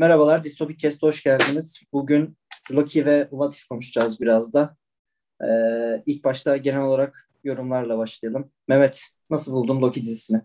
[0.00, 1.80] Merhabalar, Distopik Kest'e hoş geldiniz.
[1.92, 2.36] Bugün
[2.72, 4.76] Loki ve What If konuşacağız biraz da.
[5.42, 8.50] Ee, ilk başta genel olarak yorumlarla başlayalım.
[8.68, 10.40] Mehmet, nasıl buldun Loki dizisini?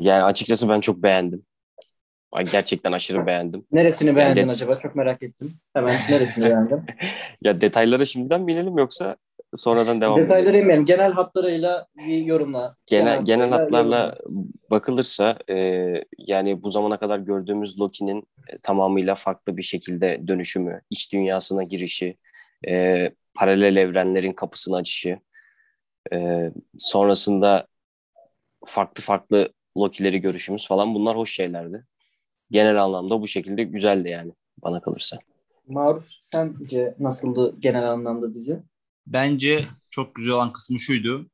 [0.00, 1.44] Yani açıkçası ben çok beğendim.
[2.52, 3.66] Gerçekten aşırı beğendim.
[3.72, 4.52] Neresini beğendin yani de...
[4.52, 4.78] acaba?
[4.78, 5.52] Çok merak ettim.
[5.74, 6.82] Hemen neresini beğendin?
[7.42, 9.16] ya detayları şimdiden binelim yoksa
[9.56, 10.84] sonradan devam Detayları inmeyelim.
[10.84, 12.76] Genel hatlarıyla bir yorumla.
[12.86, 14.48] Genel, genel, genel hatlarla yorumla.
[14.70, 15.56] bakılırsa e,
[16.18, 22.16] yani bu zamana kadar gördüğümüz Loki'nin e, tamamıyla farklı bir şekilde dönüşümü, iç dünyasına girişi,
[22.68, 25.18] e, paralel evrenlerin kapısını açışı,
[26.12, 27.66] e, sonrasında
[28.64, 31.84] farklı farklı Loki'leri görüşümüz falan bunlar hoş şeylerdi.
[32.50, 35.18] Genel anlamda bu şekilde güzeldi yani bana kalırsa.
[35.68, 38.62] Maruf sence nasıldı genel anlamda dizi?
[39.06, 41.30] Bence çok güzel olan kısmı şuydu.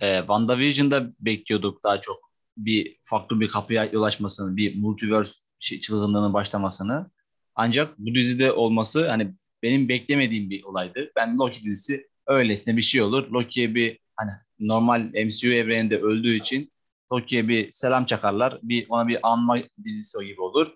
[0.00, 2.16] Ee, WandaVision'da bekliyorduk daha çok
[2.56, 7.10] bir farklı bir kapıya yol açmasını, bir multiverse çılgınlığının başlamasını.
[7.54, 11.12] Ancak bu dizide olması hani benim beklemediğim bir olaydı.
[11.16, 13.30] Ben Loki dizisi öylesine bir şey olur.
[13.30, 16.72] Loki'ye bir hani normal MCU evreninde öldüğü için
[17.12, 18.58] Loki'ye bir selam çakarlar.
[18.62, 20.74] Bir ona bir anma dizisi o gibi olur.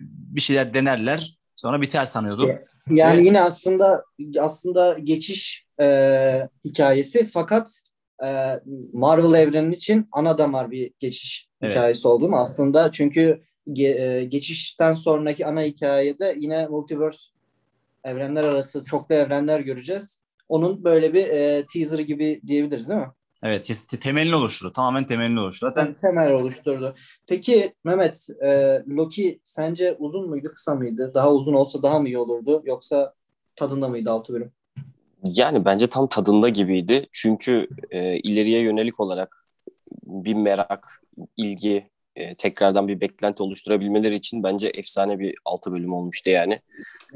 [0.00, 1.38] Bir şeyler denerler.
[1.62, 2.50] Sonra biter sanıyordum.
[2.90, 3.24] Yani Ve...
[3.24, 4.04] yine aslında
[4.38, 7.82] aslında geçiş e, hikayesi fakat
[8.24, 8.60] e,
[8.92, 11.72] Marvel evrenin için ana damar bir geçiş evet.
[11.72, 17.32] hikayesi oldu mu aslında çünkü ge, e, geçişten sonraki ana hikayede yine multiverse
[18.04, 20.22] evrenler arası çoklu evrenler göreceğiz.
[20.48, 23.12] Onun böyle bir e, teaser gibi diyebiliriz değil mi?
[23.42, 24.72] Evet temelini oluşturdu.
[24.72, 25.70] Tamamen temelini oluşturdu.
[25.70, 26.94] Zaten temel oluşturdu.
[27.26, 28.48] Peki Mehmet e,
[28.88, 31.10] Loki sence uzun muydu kısa mıydı?
[31.14, 32.62] Daha uzun olsa daha mı iyi olurdu?
[32.64, 33.14] Yoksa
[33.56, 34.52] tadında mıydı altı bölüm?
[35.24, 37.06] Yani bence tam tadında gibiydi.
[37.12, 39.46] Çünkü e, ileriye yönelik olarak
[40.06, 41.02] bir merak,
[41.36, 46.60] ilgi, e, tekrardan bir beklenti oluşturabilmeleri için bence efsane bir altı bölüm olmuştu yani.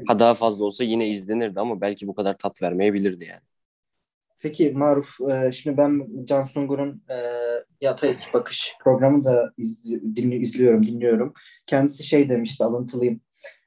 [0.07, 3.41] Ha daha fazla olsa yine izlenirdi ama belki bu kadar tat vermeyebilirdi yani.
[4.39, 7.15] Peki Maruf, e, şimdi ben Can Sungur'un e,
[7.81, 11.33] Yatay Bakış programı da izli, dinli, izliyorum, dinliyorum.
[11.65, 13.21] Kendisi şey demişti, alıntılıyım.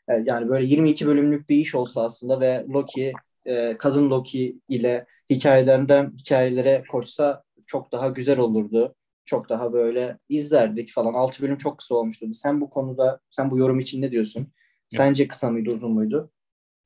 [0.09, 3.13] E, yani böyle 22 bölümlük bir iş olsa aslında ve Loki,
[3.47, 8.95] e, kadın Loki ile hikayelerden hikayelere koşsa çok daha güzel olurdu.
[9.25, 11.15] Çok daha böyle izlerdik falan.
[11.15, 12.27] 6 bölüm çok kısa olmuştu.
[12.35, 14.53] Sen bu konuda, sen bu yorum için ne diyorsun?
[14.89, 16.31] Sence kısa mıydı, uzun muydu?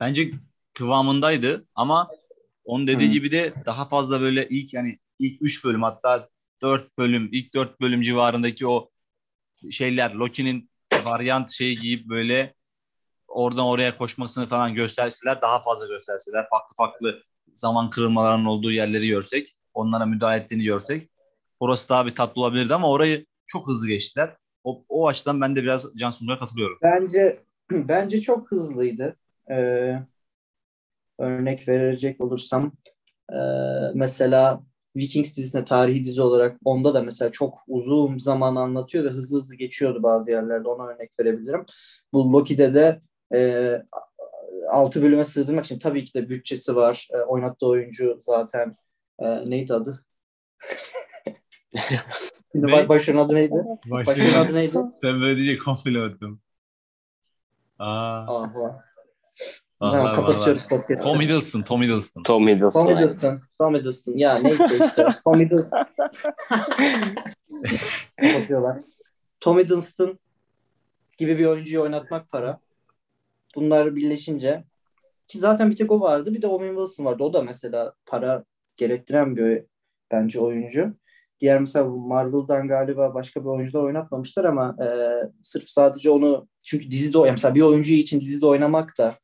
[0.01, 0.31] Bence
[0.75, 2.11] kıvamındaydı ama
[2.65, 3.13] onun dediği Hı.
[3.13, 6.29] gibi de daha fazla böyle ilk yani ilk 3 bölüm hatta
[6.63, 8.91] 4 bölüm, ilk 4 bölüm civarındaki o
[9.71, 10.71] şeyler Loki'nin
[11.05, 12.55] varyant şeyi giyip böyle
[13.29, 17.23] oradan oraya koşmasını falan gösterseler daha fazla gösterseler farklı farklı
[17.55, 21.11] zaman kırılmalarının olduğu yerleri görsek onlara müdahale ettiğini görsek
[21.61, 24.37] orası daha bir tatlı olabilirdi ama orayı çok hızlı geçtiler.
[24.65, 26.79] O, o açıdan ben de biraz Can Sunur'a katılıyorum.
[26.83, 29.17] Bence bence çok hızlıydı.
[29.51, 29.99] Ee,
[31.19, 32.73] örnek verecek olursam
[33.33, 33.39] e,
[33.95, 34.63] mesela
[34.97, 39.57] Vikings dizisine tarihi dizi olarak onda da mesela çok uzun zaman anlatıyor ve hızlı hızlı
[39.57, 41.65] geçiyordu bazı yerlerde ona örnek verebilirim.
[42.13, 43.01] Bu Loki'de de
[43.35, 43.83] e,
[44.69, 47.09] 6 bölüme sığdırmak için tabii ki de bütçesi var.
[47.13, 48.77] E, oynattığı oyuncu zaten
[49.19, 50.05] e, neydi adı?
[52.55, 52.89] ne?
[52.89, 53.55] başrolün adı neydi?
[53.91, 54.79] Başrolün adı neydi?
[55.01, 56.41] Sen böyle diyecek komple öttüm.
[57.79, 58.27] Aa.
[58.29, 58.55] Ah,
[59.81, 61.05] Tamam, kapatıyoruz podcast'ı.
[61.05, 62.23] Tom Hiddleston, Tom Hiddleston.
[62.23, 62.87] Tom Hiddleston.
[62.87, 64.13] Tom Hiddleston, Tom Hiddleston.
[64.17, 65.07] Ya neyse işte.
[65.25, 65.87] Tom Hiddleston.
[68.21, 68.79] Kapatıyorlar.
[69.41, 70.19] Tom Hiddleston
[71.19, 72.59] gibi bir oyuncuyu oynatmak para.
[73.55, 74.65] Bunlar birleşince
[75.29, 76.35] ki zaten bir tek o vardı.
[76.35, 77.25] Bir de Owen Wilson vardı.
[77.25, 78.45] O da mesela para
[78.77, 79.65] gerektiren bir
[80.11, 80.95] bence oyuncu.
[81.41, 84.87] Diğer mesela Marvel'dan galiba başka bir oyuncular oynatmamışlar ama e,
[85.43, 89.15] sırf sadece onu çünkü dizide mesela bir oyuncu için dizide oynamak da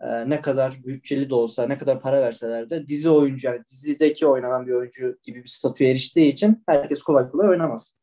[0.00, 4.26] e, ne kadar bütçeli de olsa, ne kadar para verseler de dizi oyuncu, yani dizideki
[4.26, 7.96] oynanan bir oyuncu gibi bir statüye eriştiği için herkes kolay kolay oynamaz.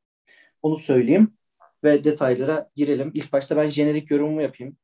[0.62, 1.34] Onu söyleyeyim
[1.84, 3.12] ve detaylara girelim.
[3.14, 4.78] İlk başta ben jenerik yorumumu yapayım.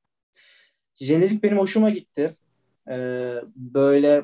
[0.95, 2.29] Jenerik benim hoşuma gitti.
[2.89, 4.23] Ee, böyle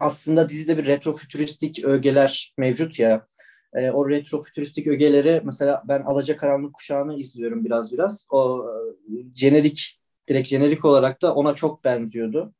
[0.00, 3.26] aslında dizide bir retrofütüristik ögeler mevcut ya.
[3.74, 8.26] E, o retrofütüristik ögeleri mesela ben Alacakaranlık Kuşağı'nı izliyorum biraz biraz.
[8.30, 12.54] O e, jenerik direkt jenerik olarak da ona çok benziyordu.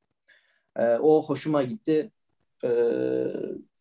[0.77, 2.11] E, o hoşuma gitti.
[2.65, 2.71] E,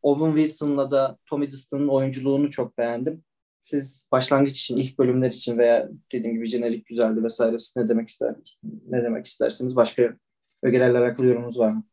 [0.01, 3.23] Owen Wilson'la da Tommy Hiddleston'ın oyunculuğunu çok beğendim.
[3.61, 8.09] Siz başlangıç için, ilk bölümler için veya dediğim gibi jenerik güzeldi vesaire siz ne demek
[8.09, 8.35] ister
[8.87, 9.75] ne demek istersiniz?
[9.75, 10.15] Başka
[10.63, 11.83] ögelerle alakalı yorumunuz var mı?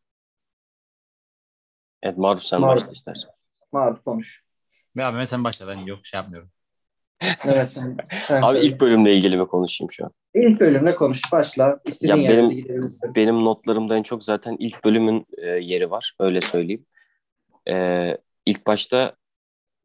[2.03, 2.83] Evet Maruf sen Maruf.
[2.83, 3.31] başla istersen.
[3.73, 4.45] Maruf konuş.
[4.95, 6.51] Ya abi sen başla ben yok şey yapmıyorum.
[7.45, 7.71] Evet.
[7.71, 7.97] Sen,
[8.29, 8.67] sen Abi söyle.
[8.75, 10.11] ilk bölümle ilgili mi konuşayım şu an?
[10.35, 11.21] İlk bölümle konuş.
[11.33, 11.81] Başla.
[11.87, 13.15] İstediğin Ya benim- gidebilirsin.
[13.15, 16.15] Benim notlarımda en çok zaten ilk bölümün e, yeri var.
[16.21, 16.87] Öyle söyleyeyim.
[17.69, 18.17] E,
[18.47, 19.13] ilk başta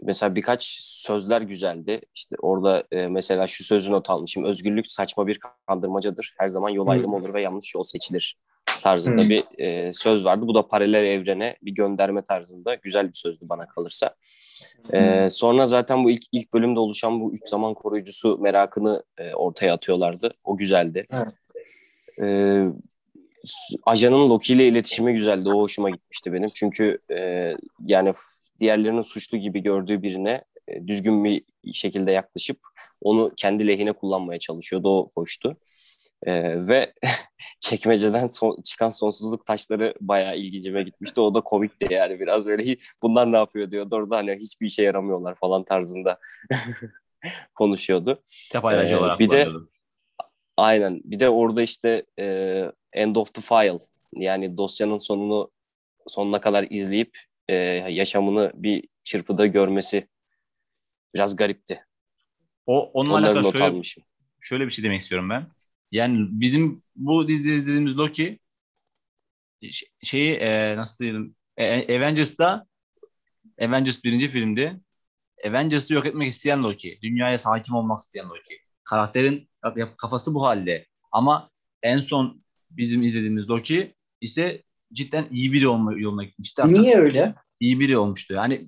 [0.02, 2.02] mesela birkaç sözler güzeldi.
[2.16, 4.44] İşte orada e, mesela şu sözü not almışım.
[4.44, 6.36] Özgürlük saçma bir kandırmacadır.
[6.38, 8.38] Her zaman yol ayrımı olur ve yanlış yol seçilir
[8.82, 10.48] tarzında bir e, söz vardı.
[10.48, 14.16] Bu da paralel evrene bir gönderme tarzında güzel bir sözdü bana kalırsa.
[14.94, 19.74] E, sonra zaten bu ilk ilk bölümde oluşan bu üç zaman koruyucusu merakını e, ortaya
[19.74, 20.34] atıyorlardı.
[20.44, 21.08] O güzeldi.
[22.22, 22.26] E,
[23.86, 25.50] ajanın Loki ile iletişimi güzeldi.
[25.50, 26.50] O hoşuma gitmişti benim.
[26.54, 27.54] Çünkü e,
[27.86, 28.14] yani
[28.59, 31.44] diğerlerinin suçlu gibi gördüğü birine e, düzgün bir
[31.74, 32.59] şekilde yaklaşıp
[33.01, 34.89] onu kendi lehine kullanmaya çalışıyordu.
[34.89, 35.57] O hoştu.
[36.24, 36.33] E,
[36.68, 36.94] ve
[37.59, 41.21] çekmeceden son- çıkan sonsuzluk taşları bayağı ilgincime gitmişti.
[41.21, 44.83] O da komikti yani biraz böyle "Hi- bunlar ne yapıyor diyordu orada hani hiçbir işe
[44.83, 46.19] yaramıyorlar falan tarzında
[47.56, 48.24] konuşuyordu.
[48.27, 49.48] Kitap Ee, olarak bir de-.
[50.57, 51.01] Aynen.
[51.04, 52.25] Bir de orada işte e,
[52.94, 53.80] end of the file
[54.15, 55.51] yani dosyanın sonunu
[56.07, 57.18] sonuna kadar izleyip
[57.50, 57.56] e,
[57.90, 60.08] yaşamını bir çırpıda görmesi
[61.14, 61.86] biraz garipti.
[62.66, 64.04] O onunla Onları alakalı not şöyle, almışım.
[64.40, 65.48] şöyle bir şey demek istiyorum ben.
[65.92, 68.40] Yani bizim bu dizide izlediğimiz Loki
[70.04, 72.68] şeyi e, nasıl diyelim e, e, Avengers'da
[73.62, 74.82] Avengers birinci filmdi.
[75.48, 77.00] Avengers'ı yok etmek isteyen Loki.
[77.02, 78.62] Dünyaya hakim olmak isteyen Loki.
[78.84, 79.50] Karakterin
[79.98, 80.86] kafası bu halde.
[81.12, 81.50] Ama
[81.84, 86.62] en son bizim izlediğimiz Loki ise cidden iyi biri olma yoluna gitmişti.
[86.62, 87.34] Hatta Niye öyle?
[87.60, 88.34] iyi biri olmuştu.
[88.34, 88.68] Yani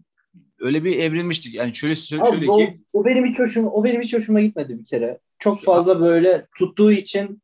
[0.59, 1.55] öyle bir evrilmiştik.
[1.55, 4.41] Yani şöyle şöyle, Abi, şöyle o, ki o benim hiç hoşuma, o benim hiç hoşuma
[4.41, 5.19] gitmedi bir kere.
[5.39, 7.41] Çok fazla böyle tuttuğu için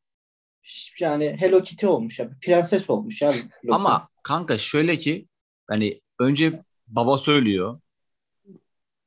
[0.99, 2.29] yani Hello Kitty olmuş ya.
[2.41, 3.33] Prenses olmuş ya.
[3.71, 5.27] Ama kanka şöyle ki
[5.67, 7.79] hani önce baba söylüyor.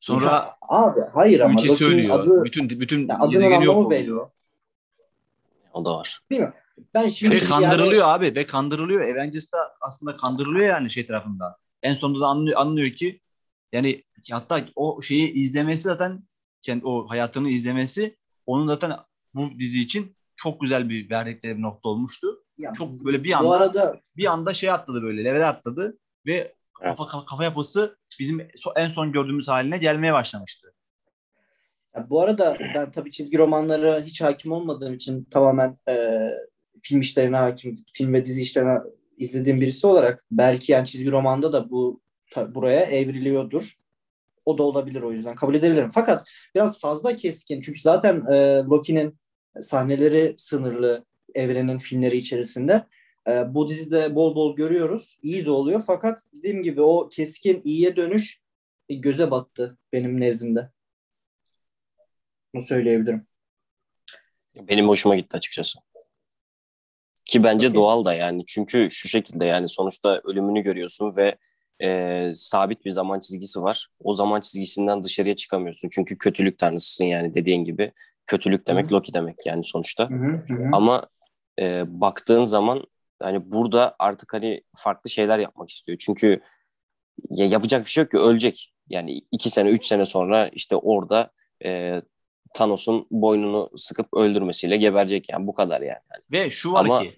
[0.00, 2.20] Sonra Ya abi hayır ama Loki'nin söylüyor.
[2.20, 4.12] adı bütün bütün ya adının anlamı belli.
[5.72, 6.20] O da var.
[6.94, 9.00] Ben şimdi Ve yani- kandırılıyor abi ve kandırılıyor.
[9.00, 11.54] Avengers'ta aslında kandırılıyor yani şey tarafından.
[11.82, 13.20] En sonunda da anlıyor, anlıyor ki
[13.72, 14.02] yani
[14.32, 16.22] hatta o şeyi izlemesi zaten
[16.62, 18.16] kendi o hayatını izlemesi
[18.46, 18.92] onun zaten
[19.34, 22.44] bu dizi için çok güzel bir verdikleri bir nokta olmuştu.
[22.58, 26.54] ya, Çok böyle bir bu anda arada bir anda şey atladı böyle level atladı ve
[26.74, 30.74] kafa, kafa, kafa yapısı bizim so- en son gördüğümüz haline gelmeye başlamıştı.
[31.96, 35.94] Ya bu arada ben tabii çizgi romanlara hiç hakim olmadığım için tamamen e,
[36.82, 38.78] film işlerine hakim, film ve dizi işlerine
[39.18, 43.78] izlediğim birisi olarak belki yani çizgi romanda da bu ta- buraya evriliyordur.
[44.44, 45.90] O da olabilir o yüzden kabul edebilirim.
[45.94, 49.18] Fakat biraz fazla keskin çünkü zaten e, Loki'nin
[49.60, 51.04] sahneleri sınırlı
[51.34, 52.86] evrenin filmleri içerisinde.
[53.28, 55.18] E, bu dizide bol bol görüyoruz.
[55.22, 58.40] İyi de oluyor fakat dediğim gibi o keskin iyiye dönüş
[58.88, 60.70] e, göze battı benim nezdimde.
[62.54, 63.26] Bunu söyleyebilirim.
[64.68, 65.78] Benim hoşuma gitti açıkçası.
[67.28, 67.76] Ki bence Okey.
[67.80, 68.44] doğal da yani.
[68.46, 71.36] Çünkü şu şekilde yani sonuçta ölümünü görüyorsun ve
[71.82, 73.88] e, sabit bir zaman çizgisi var.
[74.00, 75.88] O zaman çizgisinden dışarıya çıkamıyorsun.
[75.92, 77.92] Çünkü kötülük tanrısısın yani dediğin gibi.
[78.26, 78.94] Kötülük demek Hı hı.
[78.94, 80.10] Loki demek yani sonuçta.
[80.10, 80.68] Hı hı, hı.
[80.72, 81.06] Ama
[81.60, 82.84] e, baktığın zaman
[83.22, 85.98] hani burada artık hani farklı şeyler yapmak istiyor.
[86.00, 86.40] Çünkü
[87.30, 88.72] ya yapacak bir şey yok ki ölecek.
[88.88, 91.30] Yani iki sene, üç sene sonra işte orada
[91.64, 92.02] e,
[92.54, 96.00] Thanos'un boynunu sıkıp öldürmesiyle geberecek yani bu kadar yani.
[96.32, 97.16] Ve şu var Ama- ki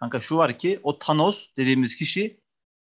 [0.00, 2.40] kanka şu var ki o Thanos dediğimiz kişi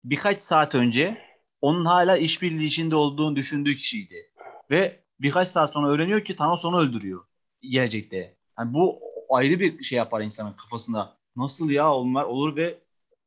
[0.04, 1.18] birkaç saat önce
[1.60, 4.32] onun hala işbirliği içinde olduğunu düşündüğü kişiydi.
[4.70, 7.24] Ve birkaç saat sonra öğreniyor ki Thanos onu öldürüyor
[7.62, 8.36] gelecekte.
[8.58, 9.00] Yani bu
[9.30, 11.16] ayrı bir şey yapar insanın kafasına.
[11.36, 12.78] Nasıl ya onlar olur ve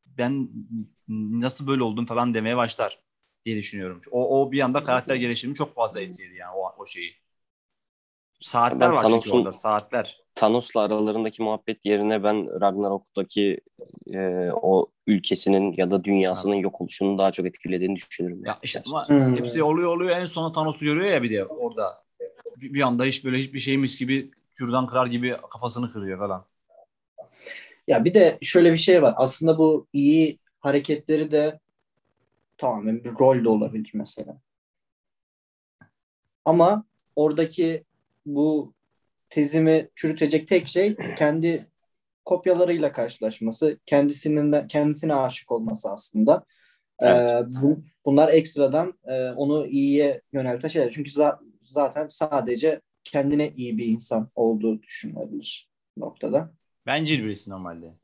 [0.05, 0.49] ben
[1.07, 2.99] nasıl böyle oldum falan demeye başlar
[3.45, 4.01] diye düşünüyorum.
[4.11, 7.15] O, o bir anda karakter gelişimi çok fazla etkiledi yani o, o şeyi.
[8.39, 10.24] Saatler Ben var çünkü Thanos'un- orada saatler.
[10.35, 13.61] Thanos'la aralarındaki muhabbet yerine ben Ragnarok'taki
[14.13, 18.45] e, o ülkesinin ya da dünyasının yok oluşunun daha çok etkilediğini düşünürüm.
[18.45, 19.35] Ya işte ama Hmm.
[19.35, 22.03] hepsi oluyor oluyor en sona Thanos'u görüyor ya bir de orada.
[22.57, 26.45] Bir, bir anda hiç böyle hiçbir şeymiş gibi kürdan kırar gibi kafasını kırıyor falan.
[27.87, 29.13] Ya bir de şöyle bir şey var.
[29.17, 31.59] Aslında bu iyi hareketleri de
[32.57, 34.37] tamamen bir rol de olabilir mesela.
[36.45, 37.83] Ama oradaki
[38.25, 38.73] bu
[39.29, 41.67] tezimi çürütecek tek şey kendi
[42.25, 46.45] kopyalarıyla karşılaşması, kendisinin kendisine aşık olması aslında.
[47.03, 50.91] Ee, bu, bunlar ekstradan e, onu iyiye yönelten şeyler.
[50.91, 56.53] Çünkü za- zaten sadece kendine iyi bir insan olduğu düşünülebilir noktada.
[56.85, 57.95] Bencil birisi normalde.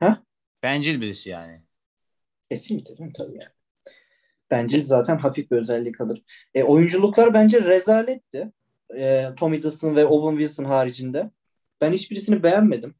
[0.00, 0.22] Ha?
[0.62, 1.62] Bencil birisi yani.
[2.50, 3.12] Kesinlikle değil mi?
[3.16, 3.52] Tabii yani.
[4.50, 6.22] Bence zaten hafif bir özellik alır.
[6.54, 8.52] E, oyunculuklar bence rezaletti.
[8.96, 11.30] E, Tom Hiddleston ve Owen Wilson haricinde
[11.80, 12.94] ben hiçbirisini beğenmedim.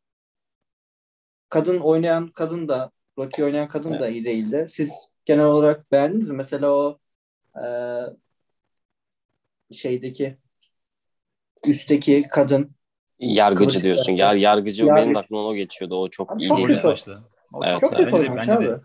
[1.49, 4.66] Kadın oynayan kadın da Rocky oynayan kadın da iyi değildi.
[4.68, 4.92] Siz
[5.25, 6.37] genel olarak beğendiniz mi?
[6.37, 6.99] Mesela o
[7.64, 7.66] e,
[9.75, 10.37] şeydeki
[11.66, 12.78] üstteki kadın
[13.18, 14.12] Yargıcı Kılıç diyorsun.
[14.12, 15.02] Yar, yargıcı Yargıç.
[15.04, 15.97] benim de aklımdan o geçiyordu.
[15.97, 16.80] O çok Abi iyi çok değil.
[17.52, 18.12] O Evet, çok evet.
[18.12, 18.80] kötü Bence de- oynamış bence de.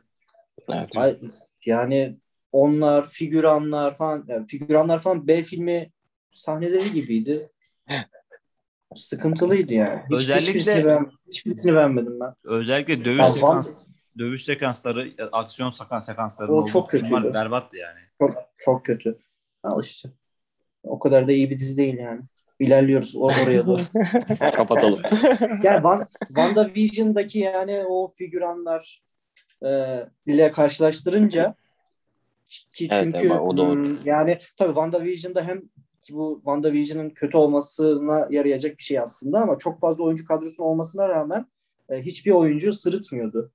[0.70, 0.90] Evet.
[0.96, 1.18] Ay,
[1.66, 2.18] yani
[2.52, 5.92] onlar figüranlar falan yani figüranlar falan B filmi
[6.34, 7.50] sahneleri gibiydi.
[8.96, 10.02] Sıkıntılıydı yani.
[10.10, 12.34] Hiç, Özellikle- hiçbirisini, beğen, hiçbirisini beğenmedim ben.
[12.44, 13.70] Özellikle dövüş Van- sekans
[14.18, 17.34] dövüş sekansları, aksiyon sekans sekansları O çok kötüydü.
[17.34, 18.00] berbattı yani.
[18.22, 19.18] Çok, çok kötü.
[19.64, 20.10] Al işte.
[20.84, 22.22] O kadar da iyi bir dizi değil yani.
[22.60, 23.82] İlerliyoruz or- oraya doğru.
[24.56, 25.00] Kapatalım.
[25.64, 29.04] yani Van, WandaVision'daki yani o figüranlar
[29.66, 31.56] e, ile karşılaştırınca
[32.74, 33.98] ki Evet, çünkü evet, o doğru.
[34.06, 35.62] yani tabii WandaVision'da hem
[36.04, 41.10] ki bu WandaVision'ın kötü olmasına yarayacak bir şey aslında ama çok fazla oyuncu kadrosunun olmasına
[41.10, 41.46] rağmen
[41.90, 43.52] e, hiçbir oyuncu sırıtmıyordu.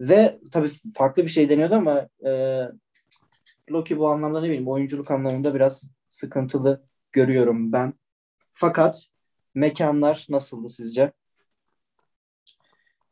[0.00, 2.62] Ve tabii farklı bir şey deniyordu ama e,
[3.70, 7.94] Loki bu anlamda ne bileyim oyunculuk anlamında biraz sıkıntılı görüyorum ben.
[8.52, 9.06] Fakat
[9.54, 11.12] mekanlar nasıldı sizce?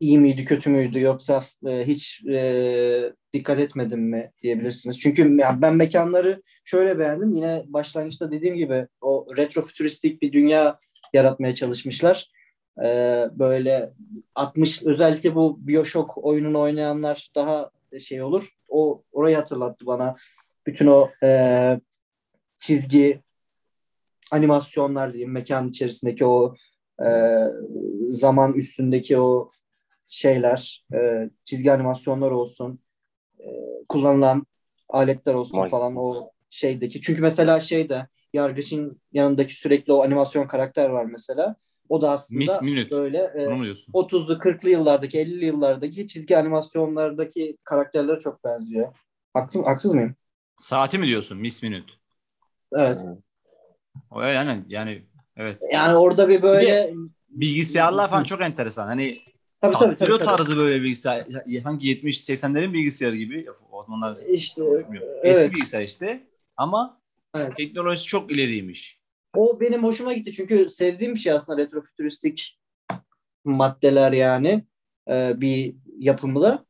[0.00, 5.00] İyi miydi, kötü müydü yoksa e, hiç e, dikkat etmedim mi diyebilirsiniz.
[5.00, 7.32] Çünkü ben mekanları şöyle beğendim.
[7.32, 10.78] Yine başlangıçta dediğim gibi o retrofütüristik bir dünya
[11.12, 12.30] yaratmaya çalışmışlar.
[12.84, 12.86] E,
[13.32, 13.92] böyle
[14.34, 17.70] 60 özellikle bu BioShock oyununu oynayanlar daha
[18.00, 18.48] şey olur.
[18.68, 20.16] O orayı hatırlattı bana.
[20.66, 21.80] Bütün o e,
[22.56, 23.22] çizgi
[24.30, 26.54] animasyonlar diyeyim mekan içerisindeki o
[27.02, 27.08] e,
[28.08, 29.50] zaman üstündeki o
[30.04, 32.80] şeyler e, çizgi animasyonlar olsun
[33.88, 34.46] kullanılan
[34.88, 35.70] aletler olsun Vay.
[35.70, 41.56] falan o şeydeki çünkü mesela şeyde Yargıç'ın yanındaki sürekli o animasyon karakter var mesela
[41.88, 42.90] o da aslında Miss Minute.
[42.90, 43.92] böyle e, Bunu mu diyorsun?
[43.92, 48.94] 30'lu 40'lı yıllardaki 50'li yıllardaki çizgi animasyonlardaki karakterlere çok benziyor.
[49.34, 50.14] Haklı, haksız mıyım?
[50.56, 51.38] Saati mi diyorsun?
[51.38, 51.92] Miss Minute.
[52.72, 53.00] Evet.
[54.10, 55.04] O yani yani
[55.36, 55.60] evet.
[55.72, 56.94] Yani orada bir böyle
[57.30, 58.86] Bilgisayarlar falan çok enteresan.
[58.86, 59.10] Hani
[59.60, 60.24] tabii, tabii, tabii, tabii.
[60.24, 61.26] tarzı böyle bilgisayar.
[61.62, 63.46] Sanki 70-80'lerin bilgisayarı gibi.
[63.80, 65.08] O zamanlar İşte bilmiyorum.
[65.22, 65.36] evet.
[65.36, 66.26] Eski bilgisayar işte.
[66.56, 67.00] Ama
[67.34, 67.56] Evet.
[67.56, 69.00] teknolojisi çok ileriymiş.
[69.36, 72.58] O benim hoşuma gitti çünkü sevdiğim bir şey aslında retrofütüristik
[73.44, 74.64] maddeler yani
[75.10, 76.64] e, bir yapımda.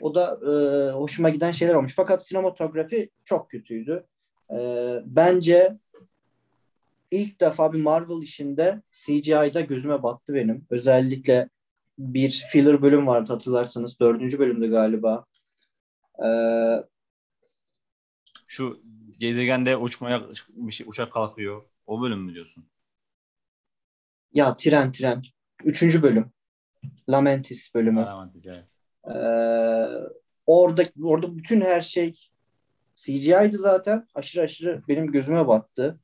[0.00, 1.94] O da e, hoşuma giden şeyler olmuş.
[1.96, 4.06] Fakat sinematografi çok kötüydü.
[4.50, 4.56] E,
[5.06, 5.78] bence
[7.10, 10.66] ilk defa bir Marvel işinde CGI'da gözüme battı benim.
[10.70, 11.48] Özellikle
[11.98, 14.00] bir filler bölüm vardı hatırlarsanız.
[14.00, 15.24] Dördüncü bölümde galiba.
[16.24, 16.28] E,
[18.46, 18.82] Şu
[19.18, 20.22] gezegende uçmaya
[20.70, 21.62] şey, uçak kalkıyor.
[21.86, 22.66] O bölüm mü diyorsun?
[24.36, 25.22] ya tren tren.
[25.64, 26.32] Üçüncü bölüm.
[27.08, 28.00] Lamentis bölümü.
[28.00, 28.68] Alamantis, evet.
[29.08, 29.12] Ee,
[30.46, 32.28] orada orada bütün her şey
[32.94, 34.06] CGI'di zaten.
[34.14, 36.00] Aşırı aşırı benim gözüme battı.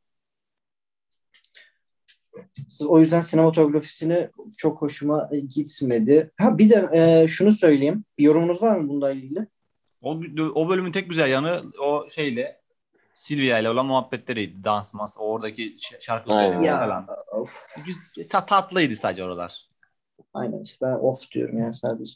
[2.86, 6.30] O yüzden sinematografisini çok hoşuma gitmedi.
[6.36, 8.04] Ha bir de e, şunu söyleyeyim.
[8.18, 9.46] Bir yorumunuz var mı bununla ilgili?
[10.02, 10.20] O,
[10.54, 12.60] o bölümün tek güzel yanı o şeyle
[13.14, 14.64] Silvia ile olan muhabbetleriydi.
[14.64, 17.06] Dans, mas, oradaki şarkı söylemeleri falan.
[17.32, 17.66] of,
[18.30, 19.68] ta- tatlıydı sadece oralar.
[20.34, 22.12] aynen işte ben of diyorum yani sadece.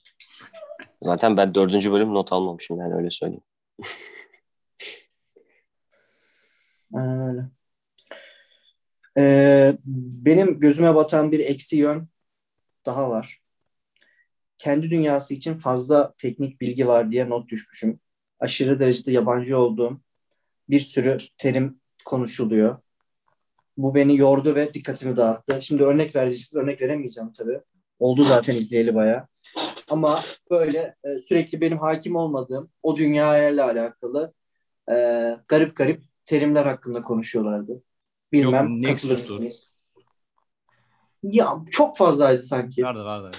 [1.01, 3.45] Zaten ben dördüncü bölüm not almamışım yani öyle söyleyeyim.
[6.95, 7.45] Aynen öyle.
[9.19, 9.79] Ee,
[10.25, 12.09] benim gözüme batan bir eksi yön
[12.87, 13.41] daha var.
[14.59, 18.01] Kendi dünyası için fazla teknik bilgi var diye not düşmüşüm.
[18.41, 20.01] Aşırı derecede yabancı olduğum
[20.69, 22.79] bir sürü terim konuşuluyor.
[23.77, 25.63] Bu beni yordu ve dikkatimi dağıttı.
[25.63, 26.63] Şimdi örnek vereceksiniz.
[26.63, 27.61] Örnek veremeyeceğim tabii.
[27.99, 29.27] Oldu zaten izleyeli bayağı.
[29.91, 30.21] Ama
[30.51, 34.35] böyle e, sürekli benim hakim olmadığım o dünyayla alakalı
[34.91, 34.95] e,
[35.49, 37.83] garip garip terimler hakkında konuşuyorlardı.
[38.33, 39.71] Bilmem Yok, katılır mısınız?
[41.23, 42.83] Ya çok fazlaydı sanki.
[42.83, 43.31] Vardı vardı.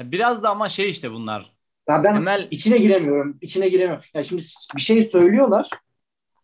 [0.00, 1.52] Biraz da ama şey işte bunlar.
[1.88, 3.38] Ya ben Temel içine giremiyorum.
[3.40, 4.04] İçine giremiyorum.
[4.14, 4.42] Ya şimdi
[4.76, 5.68] bir şey söylüyorlar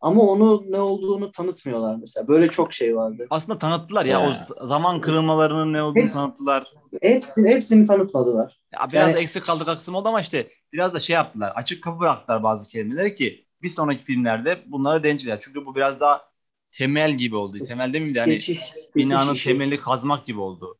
[0.01, 2.29] ama onu ne olduğunu tanıtmıyorlar mesela.
[2.29, 3.27] Böyle çok şey vardı.
[3.31, 4.21] aslında tanıttılar ya.
[4.21, 4.33] Ya.
[4.61, 6.73] O zaman kırılmalarının ne olduğunu Hepsi- tanıttılar.
[7.03, 8.61] Hepsini, hepsini tanıtmadılar.
[8.73, 11.53] Ya biraz Yani- eksik kaldık kısım oldu ama işte biraz da şey yaptılar.
[11.55, 15.41] Açık kapı bıraktılar bazı kelimeleri ki bir sonraki filmlerde bunları deneyecekler.
[15.41, 16.29] Çünkü bu biraz daha
[16.73, 17.59] temel gibi oldu.
[17.65, 19.49] Temel demeyeyim de hani geçiş, geçiş binanın işi.
[19.49, 20.79] temelini kazmak gibi oldu.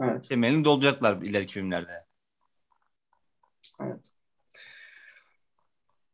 [0.00, 0.28] Evet.
[0.28, 2.04] Temelini dolduracaklar ileriki filmlerde.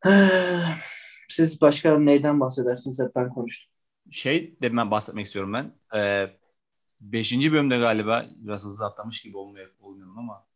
[1.29, 3.01] Siz başka neyden bahsedersiniz?
[3.01, 3.73] Hep ben konuştum.
[4.11, 5.73] şey de ben bahsetmek istiyorum ben.
[5.99, 6.31] Ee,
[7.01, 10.47] beşinci bölümde galiba biraz hızlı atlamış gibi olmuyor, olmuyorum ama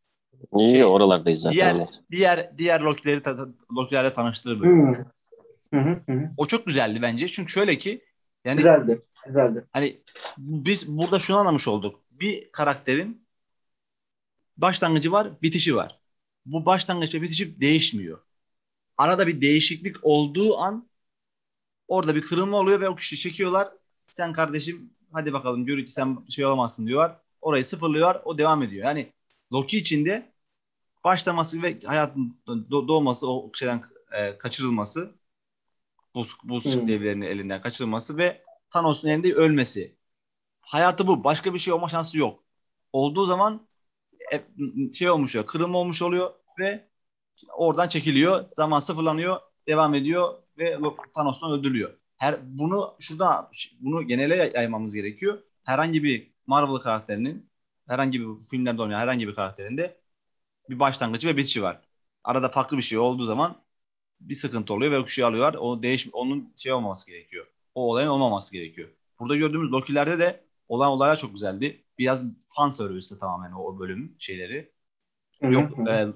[0.56, 1.54] İyi Şey, oralardayız zaten.
[1.56, 2.00] diğer evet.
[2.10, 4.94] diğer diğer Loki'leri ta- ta- Loki'lerle tanıştığı bölüm.
[4.94, 5.04] Hı.
[5.74, 6.30] Hı hı hı.
[6.36, 7.28] O çok güzeldi bence.
[7.28, 8.04] Çünkü şöyle ki
[8.44, 9.02] yani Güzeldi.
[9.26, 9.64] Güzeldi.
[9.72, 10.00] hani
[10.38, 12.00] biz burada şunu anlamış olduk.
[12.20, 13.26] Bir karakterin
[14.56, 16.00] başlangıcı var, bitişi var.
[16.46, 18.18] Bu başlangıç ve bitişi değişmiyor.
[18.98, 20.88] Arada bir değişiklik olduğu an
[21.88, 23.68] orada bir kırılma oluyor ve o kişiyi çekiyorlar.
[24.08, 27.16] Sen kardeşim hadi bakalım diyor ki sen şey olamazsın diyorlar.
[27.40, 28.22] Orayı sıfırlıyorlar.
[28.24, 28.84] O devam ediyor.
[28.86, 29.12] Yani
[29.52, 30.32] Loki içinde
[31.04, 33.82] başlaması ve hayatın do- doğması o şeyden
[34.12, 35.14] e, kaçırılması
[36.14, 36.86] buz, buz Hmm.
[36.86, 39.97] devlerinin elinden kaçırılması ve Thanos'un elinde ölmesi.
[40.68, 41.24] Hayatı bu.
[41.24, 42.44] Başka bir şey olma şansı yok.
[42.92, 43.68] Olduğu zaman
[44.32, 44.44] e,
[44.92, 45.46] şey olmuş oluyor.
[45.46, 46.88] Kırılma olmuş oluyor ve
[47.56, 48.44] oradan çekiliyor.
[48.56, 49.40] Zaman sıfırlanıyor.
[49.68, 50.78] Devam ediyor ve
[51.14, 51.90] Thanos'tan öldürülüyor.
[52.18, 55.38] Her bunu şurada bunu genele yay- yaymamız gerekiyor.
[55.64, 57.50] Herhangi bir Marvel karakterinin
[57.88, 60.00] herhangi bir filmlerde oynayan herhangi bir karakterinde
[60.70, 61.80] bir başlangıcı ve bitişi var.
[62.24, 63.62] Arada farklı bir şey olduğu zaman
[64.20, 65.54] bir sıkıntı oluyor ve o kişiyi alıyorlar.
[65.54, 67.46] O değiş onun şey olmaması gerekiyor.
[67.74, 68.88] O olayın olmaması gerekiyor.
[69.20, 71.84] Burada gördüğümüz Loki'lerde de olan olaylar çok güzeldi.
[71.98, 74.72] Biraz fan servisi tamamen o, o bölüm şeyleri.
[75.42, 76.06] Yok e,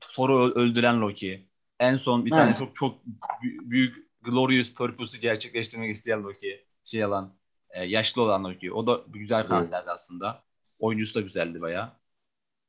[0.00, 1.48] Thor'u öldüren Loki.
[1.80, 3.04] En son bir tane çok çok
[3.42, 6.66] bü- büyük glorious purpose'u gerçekleştirmek isteyen Loki.
[6.84, 7.34] Şey alan
[7.70, 8.72] e, yaşlı olan Loki.
[8.72, 10.44] O da güzel karakterdi aslında.
[10.80, 11.92] Oyuncusu da güzeldi bayağı.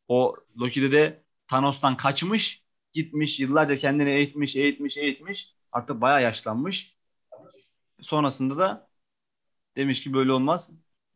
[0.08, 2.63] O Loki'de de Thanos'tan kaçmış,
[2.94, 5.56] gitmiş, yıllarca kendini eğitmiş, eğitmiş, eğitmiş.
[5.72, 6.98] Artık bayağı yaşlanmış.
[8.02, 8.90] Sonrasında da
[9.75, 10.72] demiş ki böyle olmaz.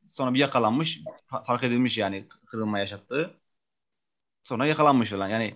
[0.08, 3.32] Sonra bir yakalanmış, fa- fark edilmiş yani kırılma yaşattığı.
[4.44, 5.30] Sonra yakalanmış falan.
[5.30, 5.56] Yani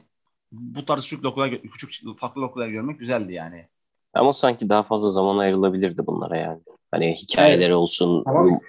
[0.51, 3.67] bu tarz küçük lokular, küçük farklı lokular görmek güzeldi yani.
[4.13, 6.59] Ama sanki daha fazla zaman ayrılabilirdi bunlara yani.
[6.91, 7.73] Hani hikayeleri Evet.
[7.73, 8.59] olsun, Tamam.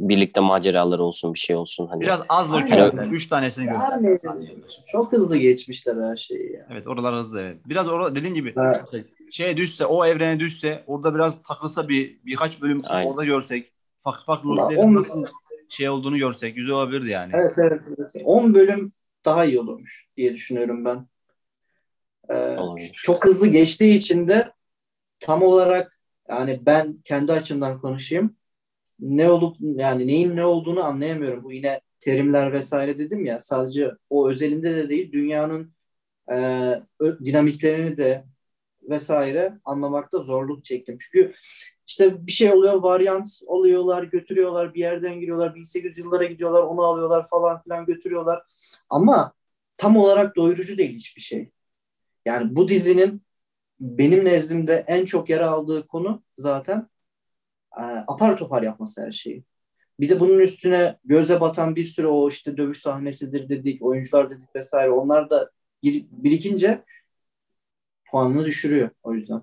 [0.00, 1.86] birlikte maceraları olsun, bir şey olsun.
[1.86, 2.90] Hani Biraz az Loki Aynen.
[2.90, 3.06] göster.
[3.06, 3.90] Üç tanesini göster.
[3.90, 4.54] Yani, sadece.
[4.86, 6.66] çok hızlı geçmişler her şeyi ya.
[6.70, 7.56] Evet oralar hızlı evet.
[7.66, 9.04] Biraz orada dediğin gibi Evet.
[9.30, 13.10] şeye düşse o evrene düşse orada biraz takılsa bir birkaç bölüm Aynen.
[13.10, 15.26] orada görsek farklı farklı on- nasıl
[15.68, 17.32] şey olduğunu görsek güzel olabilirdi yani.
[17.34, 18.22] Evet, evet, evet.
[18.24, 18.92] 10 bölüm
[19.24, 21.06] daha iyi olurmuş diye düşünüyorum ben.
[22.28, 22.92] Ee, Olabilir.
[23.02, 24.52] çok hızlı geçtiği için de
[25.20, 28.36] tam olarak yani ben kendi açımdan konuşayım.
[29.00, 31.44] Ne olup yani neyin ne olduğunu anlayamıyorum.
[31.44, 35.74] Bu yine terimler vesaire dedim ya sadece o özelinde de değil dünyanın
[36.32, 36.36] e,
[37.24, 38.24] dinamiklerini de
[38.82, 40.98] vesaire anlamakta zorluk çektim.
[41.00, 41.32] Çünkü
[41.90, 47.26] işte bir şey oluyor, varyant alıyorlar, götürüyorlar, bir yerden giriyorlar, 1800 yıllara gidiyorlar, onu alıyorlar
[47.28, 48.42] falan filan götürüyorlar.
[48.90, 49.32] Ama
[49.76, 51.50] tam olarak doyurucu değil hiçbir şey.
[52.24, 53.22] Yani bu dizinin
[53.80, 56.88] benim nezdimde en çok yer aldığı konu zaten
[57.78, 59.44] e, apar topar yapması her şeyi.
[60.00, 64.56] Bir de bunun üstüne göze batan bir sürü o işte dövüş sahnesidir dedik, oyuncular dedik
[64.56, 64.90] vesaire.
[64.90, 65.50] Onlar da
[65.82, 66.84] bir- birikince
[68.10, 69.42] puanını düşürüyor o yüzden.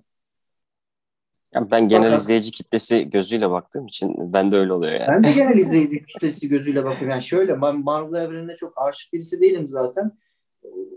[1.58, 5.08] Yani ben genel Fakat- izleyici kitlesi gözüyle baktığım için ben de öyle oluyor yani.
[5.08, 7.10] Ben de genel izleyici kitlesi gözüyle bakıyorum.
[7.10, 10.12] Yani şöyle ben Marvel evrenine çok aşık birisi değilim zaten.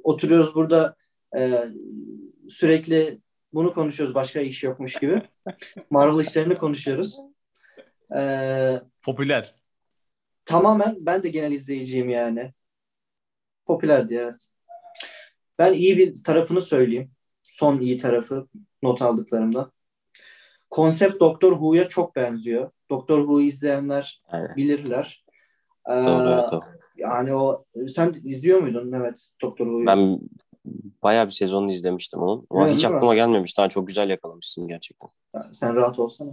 [0.04, 0.96] Oturuyoruz burada
[1.38, 1.64] e,
[2.48, 3.20] sürekli
[3.52, 5.22] bunu konuşuyoruz başka iş yokmuş gibi.
[5.90, 7.16] Marvel işlerini konuşuyoruz.
[8.16, 9.54] E, Popüler.
[10.44, 12.52] tamamen ben de genel izleyiciyim yani.
[13.66, 14.34] Popüler diye.
[15.58, 17.10] Ben iyi bir tarafını söyleyeyim.
[17.42, 18.46] Son iyi tarafı
[18.82, 19.70] not aldıklarımda.
[20.70, 22.70] Konsept Doktor Who'ya çok benziyor.
[22.90, 24.56] Doktor Who'yu izleyenler Aynen.
[24.56, 25.24] bilirler.
[25.88, 26.60] Ee, Doğru.
[26.96, 29.86] Yani o sen izliyor muydun Mehmet Doktor Who'yu?
[29.86, 30.20] Ben
[31.02, 32.46] bayağı bir sezonunu izlemiştim onun.
[32.50, 32.96] Ama Evet, hiç değil mi?
[32.96, 33.58] aklıma gelmemiş.
[33.58, 35.10] Daha çok güzel yakalamışsın gerçekten.
[35.52, 36.30] Sen rahat olsana.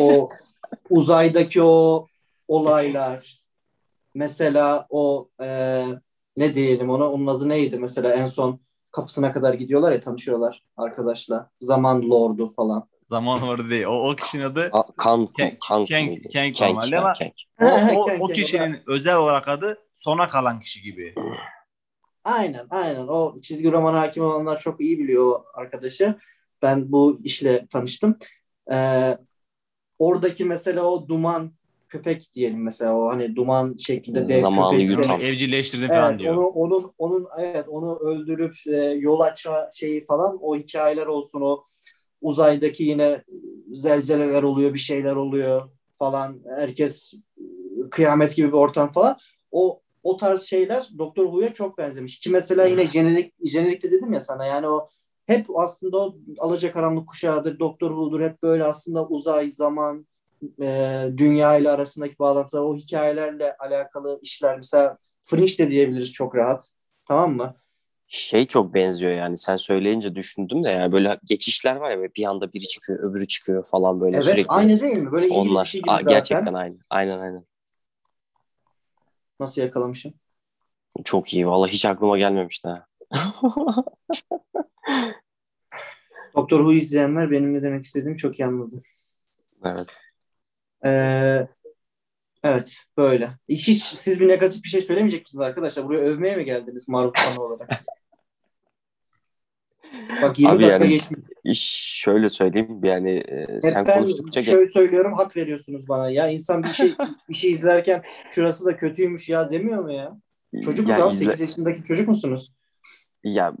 [0.00, 0.28] O
[0.90, 2.06] uzaydaki o
[2.48, 3.44] olaylar
[4.14, 5.84] mesela o e,
[6.36, 8.60] ne diyelim ona onun adı neydi mesela en son
[8.92, 11.50] kapısına kadar gidiyorlar ya tanışıyorlar arkadaşla.
[11.60, 12.88] Zaman Lord'u falan.
[13.10, 13.84] Zaman orada değil.
[13.84, 16.28] O, o kişinin adı A, Kank, Kenk- Kank Kenk-?
[16.30, 17.32] Kenk Kenk, normalde ama- Kenk.
[17.60, 21.14] o, o, Kenk, o Kenk, kişinin özel olarak adı sona kalan kişi gibi.
[22.24, 26.14] Aynen aynen o çizgi roman hakim olanlar çok iyi biliyor o arkadaşı.
[26.62, 28.18] Ben bu işle tanıştım.
[28.72, 29.18] Ee,
[29.98, 31.52] oradaki mesela o duman
[31.88, 34.98] köpek diyelim mesela o hani duman şeklinde dev Zamanı köpek.
[34.98, 35.20] yutan.
[35.20, 36.34] Evcilleştirdi falan Evet, diyor.
[36.36, 41.64] onu, onun onun evet onu öldürüp e, yol açma şeyi falan o hikayeler olsun o
[42.20, 43.24] uzaydaki yine
[43.72, 46.40] zelzeleler oluyor bir şeyler oluyor falan.
[46.58, 47.12] Herkes
[47.90, 49.18] kıyamet gibi bir ortam falan.
[49.52, 52.18] O o tarz şeyler Doktor Who'ya çok benzemiş.
[52.20, 54.46] Ki mesela yine jenerik jenerikte dedim ya sana.
[54.46, 54.88] Yani o
[55.26, 60.06] hep aslında o alacakaranlık kuşağıdır Doktor Who'dur hep böyle aslında uzay zaman
[60.60, 64.56] e, dünya ile arasındaki bağlantılar, o hikayelerle alakalı işler.
[64.56, 66.72] Mesela Fringe de diyebiliriz çok rahat.
[67.04, 67.54] Tamam mı?
[68.12, 72.24] Şey çok benziyor yani sen söyleyince düşündüm de yani böyle geçişler var ya böyle bir
[72.24, 74.48] anda biri çıkıyor öbürü çıkıyor falan böyle Evet sürekli.
[74.48, 75.12] aynı değil mi?
[75.12, 76.10] Böyle İngiliz Onlar işi gibi Aa, zaten.
[76.12, 76.76] gerçekten aynı.
[76.90, 77.46] Aynen aynen.
[79.40, 80.14] Nasıl yakalamışım?
[81.04, 81.46] Çok iyi.
[81.46, 82.86] Vallahi hiç aklıma gelmemişti ha.
[86.36, 88.82] Doktor Who izleyenler benim ne demek istediğimi çok iyi anladı.
[89.64, 90.00] evet.
[90.84, 91.48] Ee,
[92.44, 93.38] evet böyle.
[93.48, 95.84] Hiç, hiç siz bir negatif bir şey söylemeyecek misiniz arkadaşlar?
[95.84, 97.84] Buraya övmeye mi geldiniz Maruf olarak?
[100.22, 101.26] Bak 20 Abi dakika yani- geçmiş.
[101.44, 101.60] İş
[102.04, 106.10] şöyle söyleyeyim yani e, Hep sen ben konuştukça şöyle söylüyorum hak veriyorsunuz bana.
[106.10, 106.94] Ya insan bir şey
[107.28, 110.16] bir şey izlerken şurası da kötüymüş ya demiyor mu ya?
[110.64, 111.14] Çocuk ya, musunuz?
[111.22, 112.52] izle- 8 yaşındaki çocuk musunuz?
[113.24, 113.52] ya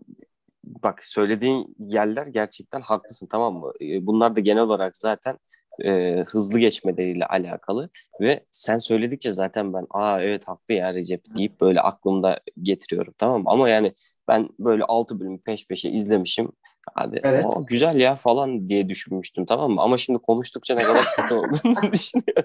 [0.64, 3.72] bak söylediğin yerler gerçekten haklısın tamam mı?
[3.80, 5.38] E, Bunlar da genel olarak zaten
[5.84, 11.60] e, hızlı geçmeleriyle alakalı ve sen söyledikçe zaten ben aa evet haklı ya Recep deyip
[11.60, 13.50] böyle aklımda getiriyorum tamam mı?
[13.50, 13.94] Ama yani
[14.30, 16.52] ben böyle 6 bölüm peş peşe izlemişim.
[16.94, 17.44] Hadi Evet.
[17.48, 19.80] o güzel ya falan diye düşünmüştüm tamam mı?
[19.82, 22.44] Ama şimdi konuştukça ne kadar kötü olduğunu düşünüyorum.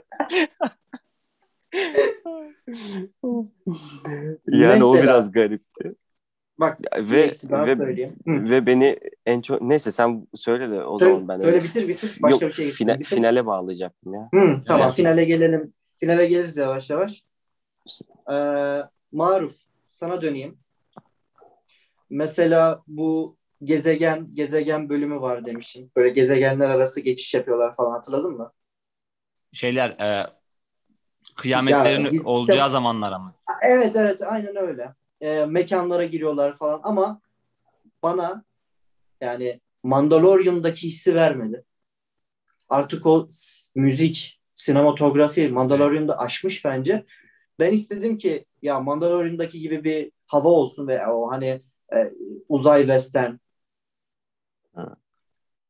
[4.47, 5.95] yani o Mesela- biraz garipti.
[6.59, 7.33] Bak Ve ve
[7.75, 8.15] söyleyeyim.
[8.27, 11.87] Ve beni en çok neyse sen söyle de o Söyle, zaman ben söyle öyle- bitir
[11.87, 12.17] bitir.
[12.21, 13.15] Başka Yok bir şey fina- bitir.
[13.15, 14.29] finale bağlayacaktım ya.
[14.33, 14.95] Hı, tamam Evet.
[14.95, 15.73] finale gelelim.
[15.97, 17.23] Finale geliriz yavaş yavaş.
[18.31, 18.35] Ee,
[19.11, 19.55] Maruf
[19.89, 20.57] sana döneyim.
[22.09, 25.91] Mesela bu gezegen gezegen bölümü var demişim.
[25.95, 28.51] Böyle gezegenler arası geçiş yapıyorlar falan hatırladın mı?
[29.51, 30.27] Şeyler e,
[31.35, 33.31] kıyametlerin Ya, olacağı zamanlar ama.
[33.63, 34.93] Evet evet aynen öyle.
[35.21, 37.21] Ee, mekanlara giriyorlar falan ama
[38.03, 38.43] bana
[39.21, 41.63] yani Mandalorian'daki hissi vermedi.
[42.69, 43.27] Artık o
[43.75, 47.05] müzik, sinematografi Mandalorian'da aşmış bence.
[47.59, 51.61] Ben istedim ki ya Mandalorian'daki gibi bir hava olsun ve o hani
[51.93, 52.11] e,
[52.49, 53.33] uzay western
[54.75, 54.95] Ha.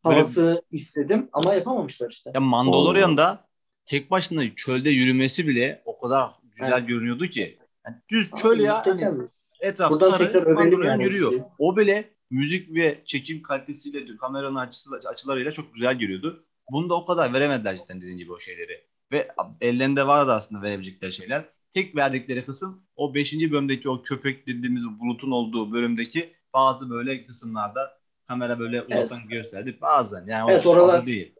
[0.03, 2.31] havası istedim ama yapamamışlar işte.
[2.33, 3.47] Ya Mandalorian'da
[3.85, 6.87] tek başına çölde yürümesi bile o kadar güzel Evet.
[6.87, 7.59] görünüyordu ki.
[7.85, 9.27] Yani düz çöl ya hani
[9.59, 11.31] etraf Buradan sarı Mandalorian yani yürüyor.
[11.31, 11.43] bizi.
[11.59, 16.45] O bile müzik ve çekim kalitesiyle kameranın açısı, açılarıyla çok güzel görüyordu.
[16.71, 18.83] Bunu da o kadar veremediler cidden dediğin gibi o şeyleri.
[19.11, 19.27] Ve
[19.61, 21.45] ellerinde vardı aslında verebilecekleri şeyler.
[21.75, 23.33] Tek verdikleri kısım o 5.
[23.51, 29.77] bölümdeki o köpek dediğimiz bulutun olduğu bölümdeki bazı böyle kısımlarda kamera böyle uzaktan gösterdi.
[29.81, 31.35] Bazen yani o Evet, oralar- değil.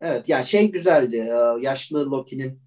[0.00, 1.16] Evet ya şey güzeldi.
[1.16, 2.60] e, Yaşlı Loki'nin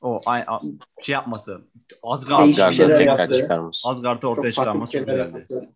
[0.00, 0.60] O ay, a-
[1.02, 1.60] şey yapması.
[1.74, 3.38] Değişik Asgard, şeyler Asgard'dan tekrar yaptı.
[3.38, 3.82] çıkarmış.
[3.86, 5.38] Asgard'ı ortaya çok çıkarması çok güzeldi.
[5.38, 5.72] yaptı.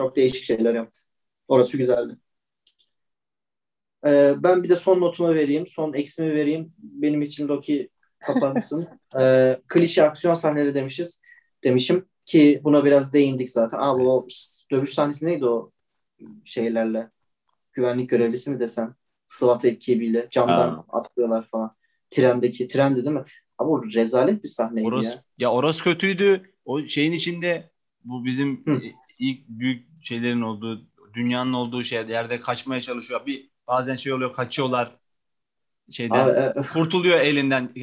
[0.00, 1.00] Çok değişik şeyler yaptı.
[1.48, 2.18] Orası güzeldi.
[4.06, 5.66] Ee, ben bir de son notumu vereyim.
[5.66, 6.74] Son eksimi vereyim.
[6.78, 7.90] Benim için Loki
[8.26, 8.88] kapansın.
[9.18, 11.20] ee, klişe aksiyon sahneleri demişiz.
[11.64, 13.78] Demişim ki buna biraz değindik zaten.
[13.80, 14.26] Abi o
[14.70, 15.70] dövüş sahnesi neydi o
[16.44, 17.10] şeylerle?
[17.72, 18.94] Güvenlik görevlisi mi desem?
[19.26, 20.84] SWAT ekibiyle camdan Ha.
[20.88, 21.76] atlıyorlar falan.
[22.10, 23.24] Trendeki, trendi değil mi?
[23.58, 25.22] Ama o rezalet bir sahneydi Orası, ya.
[25.38, 26.54] ya orası kötüydü.
[26.64, 27.70] O şeyin içinde
[28.04, 28.80] bu bizim Hı.
[29.18, 33.26] ilk büyük şeylerin olduğu, dünyanın olduğu şey yerde kaçmaya çalışıyor.
[33.26, 34.96] Bir bazen şey oluyor, kaçıyorlar
[35.90, 36.28] şeyden.
[36.28, 37.74] Abi, e, Kurtuluyor elinden.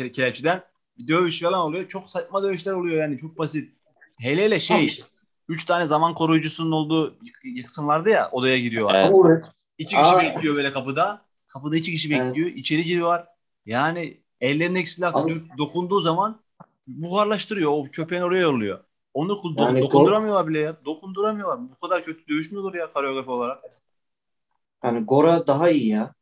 [0.97, 1.87] Bir dövüş falan oluyor.
[1.87, 3.17] Çok saçma dövüşler oluyor yani.
[3.17, 3.73] Çok basit.
[4.19, 5.03] Hele hele şey, işte.
[5.47, 7.15] üç tane zaman koruyucusunun olduğu
[7.65, 9.05] kısım vardı ya odaya giriyorlar.
[9.05, 9.15] Evet.
[9.15, 10.19] O- İki kişi Aa.
[10.19, 11.21] bekliyor böyle kapıda.
[11.47, 12.25] Kapıda iki kişi Evet.
[12.27, 12.49] bekliyor.
[12.49, 13.27] İçeri giriyorlar.
[13.65, 16.39] Yani ellerindeki silah dür- dokunduğu zaman
[16.87, 17.71] buharlaştırıyor.
[17.71, 18.79] O köpeğin oraya yolluyor.
[19.13, 20.77] Onu do- Yani dokunduramıyorlar bile ya.
[20.85, 21.59] Dokunduramıyorlar.
[21.69, 23.63] Bu kadar kötü dövüş mü olur ya koreografi olarak?
[24.83, 26.13] Yani Gora daha iyi ya.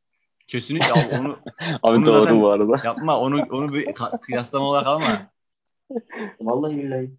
[0.51, 1.37] Kesinlikle abi onu
[1.83, 2.75] Abi Bunu doğru bu arada.
[2.83, 3.19] yapma.
[3.19, 5.31] Onu onu bir kıyaslama olarak alma.
[6.41, 7.11] Vallahi billahi.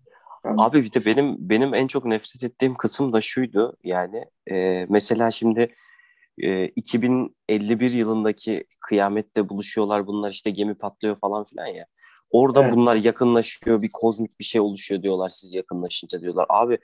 [0.44, 5.30] Abi bir de benim benim en çok nefret ettiğim kısım da şuydu yani e, mesela
[5.30, 5.74] şimdi
[6.38, 11.86] e, 2051 yılındaki kıyamette buluşuyorlar bunlar işte gemi patlıyor falan filan ya.
[12.30, 12.72] Orada Evet.
[12.72, 16.46] bunlar yakınlaşıyor bir kozmik bir şey oluşuyor diyorlar siz yakınlaşınca diyorlar.
[16.48, 16.78] Abi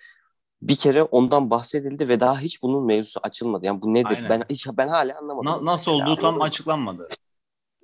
[0.62, 3.66] bir kere ondan bahsedildi ve daha hiç bunun mevzusu açılmadı.
[3.66, 4.16] Yani bu nedir?
[4.16, 4.30] Aynen.
[4.30, 5.44] Ben hiç ben hala anlamadım.
[5.52, 6.42] Na- nasıl olduğu tam anladın mı?
[6.44, 7.08] açıklanmadı.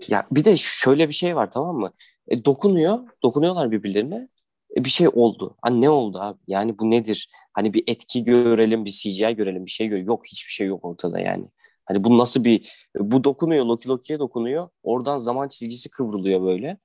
[0.08, 1.92] Ya bir de şöyle bir şey var tamam mı?
[2.28, 4.28] E, dokunuyor, dokunuyorlar birbirlerine.
[4.76, 5.56] E, bir şey oldu.
[5.62, 6.38] Hani ne oldu abi?
[6.46, 7.28] Yani bu nedir?
[7.52, 10.06] Hani bir etki görelim, bir CGI görelim, bir şey görelim.
[10.06, 11.44] Yok hiçbir şey yok ortada yani.
[11.86, 12.70] Hani bu nasıl bir...
[12.98, 14.68] Bu dokunuyor, Loki Loki'ye dokunuyor.
[14.82, 16.78] Oradan zaman çizgisi kıvrılıyor böyle.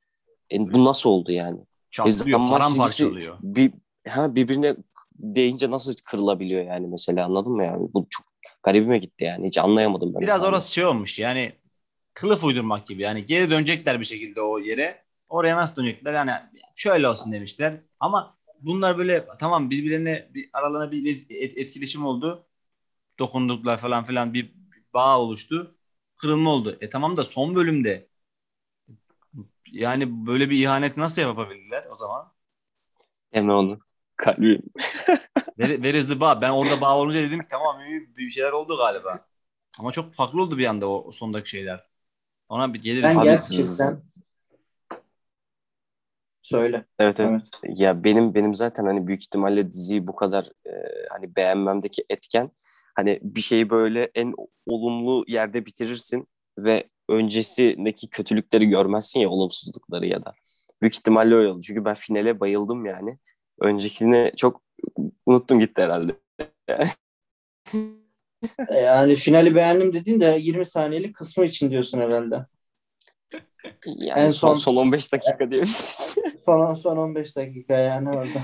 [0.52, 1.60] E, bu nasıl oldu yani?
[1.91, 3.38] Çatlıyor, zaman paramparçalıyor.
[3.41, 3.71] Bir,
[4.08, 4.75] ha, birbirine
[5.20, 7.88] değince nasıl kırılabiliyor yani mesela anladın mı yani?
[7.94, 8.26] Bu çok
[8.64, 9.48] garibime gitti yani.
[9.48, 10.22] Hiç anlayamadım ben.
[10.22, 11.56] Biraz orası şey olmuş yani
[12.14, 13.02] kılıf uydurmak gibi.
[13.02, 15.04] Yani geri dönecekler bir şekilde o yere.
[15.30, 16.14] Oraya nasıl dönecekler?
[16.14, 16.32] Yani
[16.76, 17.82] şöyle olsun demişler.
[18.00, 22.46] Ama bunlar böyle tamam birbirlerine bir aralarına bir et, etkileşim oldu.
[23.20, 24.54] Dokunduklar falan filan bir
[24.94, 25.76] bağ oluştu.
[26.22, 26.78] Kırılma oldu.
[26.82, 28.08] E tamam da son bölümde
[29.72, 32.34] yani böyle bir ihaneti nasıl yapabildiler o zaman?
[33.34, 33.80] Deme onu.
[34.20, 34.62] Kalbim.
[35.56, 36.42] Where, is the bağ?
[36.42, 39.26] Ben orada bağ olunca dedim ki tamam bir, bir şeyler oldu galiba.
[39.80, 41.88] Ama çok farklı oldu bir anda o, o sondaki şeyler.
[42.50, 43.04] Ona bir geliriz.
[43.04, 44.02] Ben gerçekten
[46.42, 46.86] söyle.
[47.00, 47.42] Evet, evet.
[47.64, 47.80] Evet.
[47.80, 50.72] Ya benim benim zaten hani büyük ihtimalle diziyi bu kadar e,
[51.10, 52.52] hani beğenmemdeki etken
[52.96, 54.34] hani bir şeyi böyle en
[54.68, 56.28] olumlu yerde bitirirsin
[56.58, 60.34] ve öncesindeki kötülükleri görmezsin ya olumsuzlukları ya da.
[60.82, 61.62] Büyük ihtimalle öyle oldu.
[61.62, 63.18] Çünkü ben finale bayıldım yani.
[63.60, 64.62] Öncekini çok
[65.26, 66.15] unuttum gitti herhalde.
[68.69, 72.45] E, Yani finali beğendim dediğin de 20 saniyelik kısmı için diyorsun herhalde.
[73.86, 76.15] Yani En son, son- son 15 dakika diyebiliriz.
[76.45, 78.43] Son, son 15 dakika yani orada.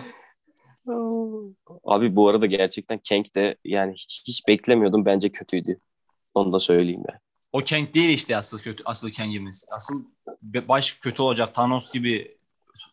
[1.83, 5.05] Abi bu arada gerçekten Kang de yani hiç, hiç beklemiyordum.
[5.05, 5.79] Bence kötüydü.
[6.35, 7.19] Onu da söyleyeyim ya.
[7.53, 9.65] O Kang değil işte asıl kötü asıl Kang'imiz.
[9.71, 10.05] Asıl
[10.67, 12.37] baş kötü olacak Thanos gibi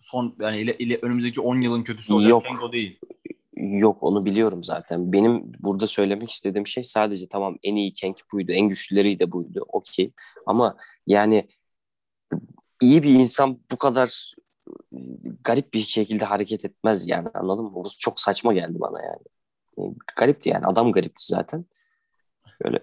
[0.00, 2.44] son yani ile, ile önümüzdeki 10 yılın kötüsü olacak Yok.
[2.64, 2.98] O değil.
[3.56, 5.12] Yok onu biliyorum zaten.
[5.12, 8.52] Benim burada söylemek istediğim şey sadece tamam en iyi Kang buydu.
[8.52, 9.64] En güçlüleri de buydu.
[9.68, 10.12] Okey.
[10.46, 11.48] Ama yani
[12.80, 14.34] iyi bir insan bu kadar
[14.92, 14.98] e,
[15.44, 17.72] garip bir şekilde hareket etmez yani anladın mı?
[17.74, 19.22] Orası çok saçma geldi bana yani.
[19.78, 19.82] E,
[20.16, 20.66] Garipti yani.
[20.66, 21.64] Adam garipti zaten.
[22.64, 22.78] Böyle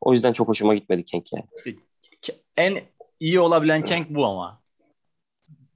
[0.00, 1.76] o yüzden çok hoşuma gitmedi Kang yani.
[2.56, 2.76] En
[3.20, 4.62] iyi olabilen Kang bu ama.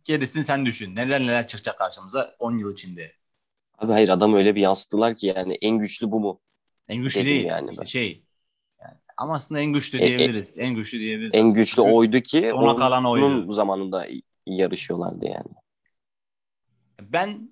[0.05, 0.97] Gerisini sen düşün.
[0.97, 3.13] Neler neler çıkacak karşımıza 10 yıl içinde.
[3.79, 6.41] Abi hayır adam öyle bir yansıttılar ki yani en güçlü bu mu?
[6.89, 7.45] En güçlü Dedim değil.
[7.45, 7.85] yani İşte ben.
[7.87, 8.23] şey.
[8.81, 10.59] Yani, ama aslında en güçlü E- e- diyebiliriz.
[10.59, 11.35] en güçlü diyebiliriz.
[11.35, 13.25] En güçlü Çünkü oydu ki sona kalan oydu.
[13.25, 14.07] onun zamanında
[14.47, 15.49] yarışıyorlardı yani.
[17.01, 17.51] Ben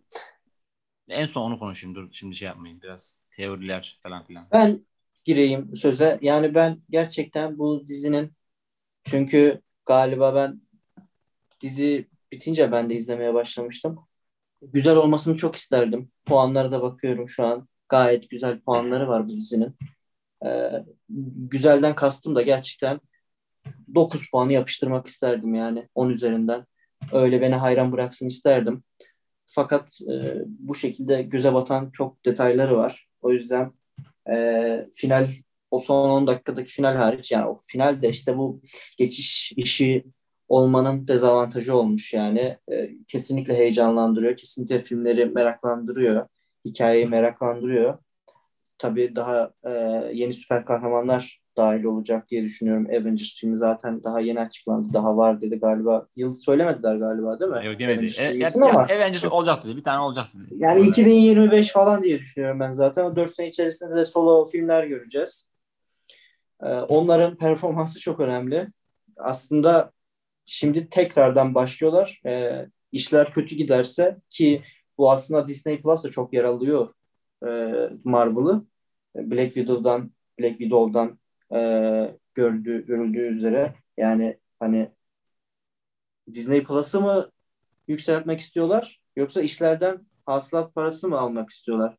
[1.09, 1.95] en son onu konuşayım.
[1.97, 2.83] Dur şimdi şey yapmayın.
[2.83, 4.47] Biraz teoriler falan filan.
[4.53, 4.87] Ben
[5.25, 6.19] gireyim söze.
[6.23, 8.33] Yani ben gerçekten bu dizinin
[9.05, 10.61] çünkü galiba ben
[11.61, 13.99] dizi bitince ben de izlemeye başlamıştım.
[14.63, 16.11] Güzel olmasını çok isterdim.
[16.27, 17.69] Puanlara da bakıyorum şu an.
[17.89, 19.77] Gayet güzel puanları var bu dizinin.
[20.47, 20.71] Ee,
[21.51, 23.01] güzelden kastım da gerçekten
[23.95, 26.67] 9 puanı yapıştırmak isterdim yani 10 üzerinden.
[27.13, 28.83] Öyle beni hayran bıraksın isterdim.
[29.47, 33.09] Fakat e, bu şekilde göze batan çok detayları var.
[33.23, 33.73] O yüzden
[34.31, 35.27] e, final
[35.71, 38.61] o son 10 dakikadaki final hariç yani o final de işte bu
[38.99, 40.05] geçiş işi
[40.51, 42.57] olmanın dezavantajı olmuş yani.
[42.73, 44.37] E, kesinlikle heyecanlandırıyor.
[44.37, 46.27] Kesinlikle filmleri meraklandırıyor.
[46.65, 47.99] Hikayeyi meraklandırıyor.
[48.79, 49.71] Tabii daha e,
[50.13, 52.87] yeni süper kahramanlar dahil olacak diye düşünüyorum.
[52.87, 54.93] Avengers filmi zaten daha yeni açıklandı.
[54.93, 56.07] Daha var dedi galiba.
[56.17, 57.67] Yıl söylemediler galiba değil mi?
[57.67, 57.99] Yok demedi.
[57.99, 59.77] Avengers E, filminin ama- Avengers olacak dedi.
[59.77, 60.55] Bir tane olacak dedi.
[60.63, 63.05] yani 2025 falan diye düşünüyorum ben zaten.
[63.05, 65.51] O 4 sene içerisinde de solo filmler göreceğiz.
[66.63, 68.69] Ee, onların performansı çok önemli.
[69.17, 69.91] Aslında
[70.53, 72.21] şimdi tekrardan başlıyorlar.
[72.27, 74.63] Ee, işler kötü giderse ki
[74.99, 76.95] bu aslında Disney Plus da çok yer alıyor
[77.47, 77.49] e,
[78.05, 78.65] Marvel'ı.
[79.17, 81.19] Black Widow'dan Black Widow'dan
[81.53, 81.61] e,
[82.35, 84.91] gördüğü, görüldüğü üzere yani hani
[86.35, 87.31] Disney Plus'ı mı
[87.89, 91.97] yükseltmek istiyorlar yoksa işlerden hasılat parası mı almak istiyorlar?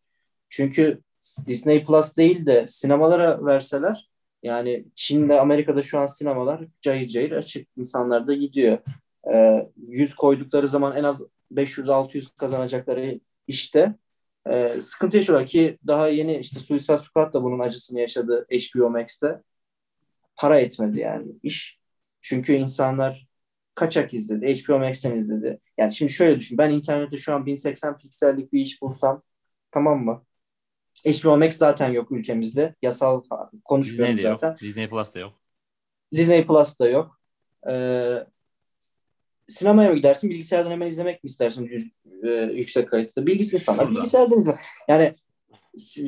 [0.49, 1.01] Çünkü
[1.47, 4.10] Disney Plus değil de sinemalara verseler
[4.43, 7.67] yani Çin'de Amerika'da şu an sinemalar cayır cayır açık.
[7.77, 8.77] İnsanlar da gidiyor.
[9.33, 13.95] Ee, 100 koydukları zaman en az 500-600 kazanacakları işte
[14.49, 19.41] e, sıkıntı yaşıyorlar ki daha yeni işte Suicide Squad da bunun acısını yaşadı HBO Max'te.
[20.35, 21.79] Para etmedi yani iş.
[22.21, 23.27] Çünkü insanlar
[23.75, 24.63] kaçak izledi.
[24.63, 25.59] HBO Max'ten izledi.
[25.77, 26.57] Yani şimdi şöyle düşün.
[26.57, 29.23] Ben internette şu an 1080 piksellik bir iş bulsam
[29.71, 30.25] tamam mı?
[31.05, 32.75] HBO Max zaten yok ülkemizde.
[32.81, 33.23] Yasal
[33.65, 34.49] konuşmuyorum Disney de zaten.
[34.49, 34.61] yok.
[34.61, 35.33] Disney Plus da yok.
[36.15, 37.19] Disney Plus da yok.
[37.69, 38.25] Ee,
[39.49, 40.29] sinemaya mı gidersin?
[40.29, 43.25] Bilgisayardan hemen izlemek mi istersin e, yüksek kalitede?
[43.25, 43.99] Bilgis insanlar Şurada.
[43.99, 44.57] bilgisayardan izliyor.
[44.87, 45.15] Yani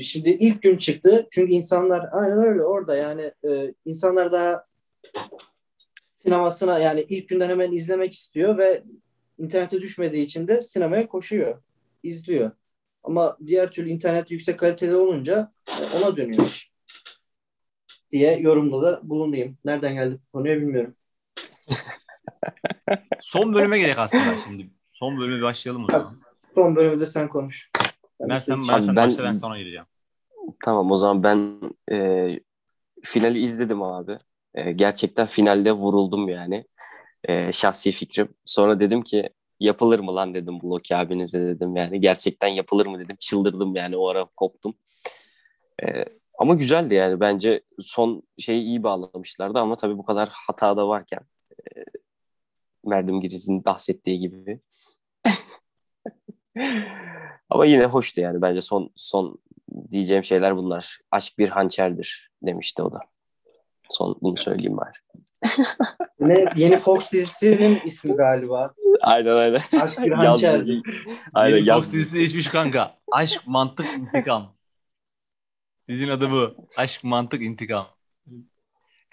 [0.02, 1.28] şimdi ilk gün çıktı.
[1.32, 4.66] Çünkü insanlar aynen öyle orada yani e, insanlar daha
[6.24, 8.84] sinemasına yani ilk günden hemen izlemek istiyor ve
[9.38, 11.62] internete düşmediği için de sinemaya koşuyor.
[12.04, 12.52] izliyor.
[13.04, 16.72] Ama diğer türlü internet yüksek kaliteli olunca e, ona dönüyor iş.
[18.12, 19.58] diye yorumda da bulunayım.
[19.66, 20.96] Nereden geldik bu konuya bilmiyorum.
[23.20, 24.70] Son bölüme gerek aslında şimdi.
[24.94, 26.08] Son bölüme başlayalım o zaman.
[26.56, 27.70] Son bölümde sen konuş.
[28.20, 29.86] Ben Ben sen, ben, sen Ben- başla ben sonra gireceğim.
[30.66, 31.60] Tamam o zaman ben
[31.92, 32.30] e,
[33.04, 34.18] finali izledim abi.
[34.56, 36.66] E, gerçekten finalde vuruldum yani.
[37.24, 38.34] E, şahsi fikrim.
[38.46, 39.30] Sonra dedim ki
[39.64, 42.02] yapılır mı lan dedim bu Loki abinize dedim yani.
[42.02, 43.16] Gerçekten yapılır mı dedim.
[43.20, 44.74] Çıldırdım yani o ara koptum.
[45.84, 46.06] E,
[46.40, 51.20] ama güzeldi yani bence son şeyi iyi bağlamışlardı ama tabii bu kadar hata da varken
[51.60, 51.84] e,
[52.86, 54.60] Merdim Giriz'in bahsettiği gibi.
[57.50, 59.38] ama yine hoştu yani bence son son
[59.92, 61.00] diyeceğim şeyler bunlar.
[61.12, 63.00] Aşk bir hançerdir demişti o da.
[63.90, 64.98] Son bunu söyleyeyim bari.
[66.20, 68.74] ne, yeni Fox dizisinin ismi galiba.
[69.04, 69.62] Aynen aynen.
[69.82, 70.82] Aşk bir hançerdir.
[71.34, 72.98] aynen Fox dizisi içmiş kanka.
[73.12, 74.56] Aşk, mantık, intikam.
[75.88, 76.68] Dizinin adı bu.
[76.78, 77.88] Aşk, mantık, intikam.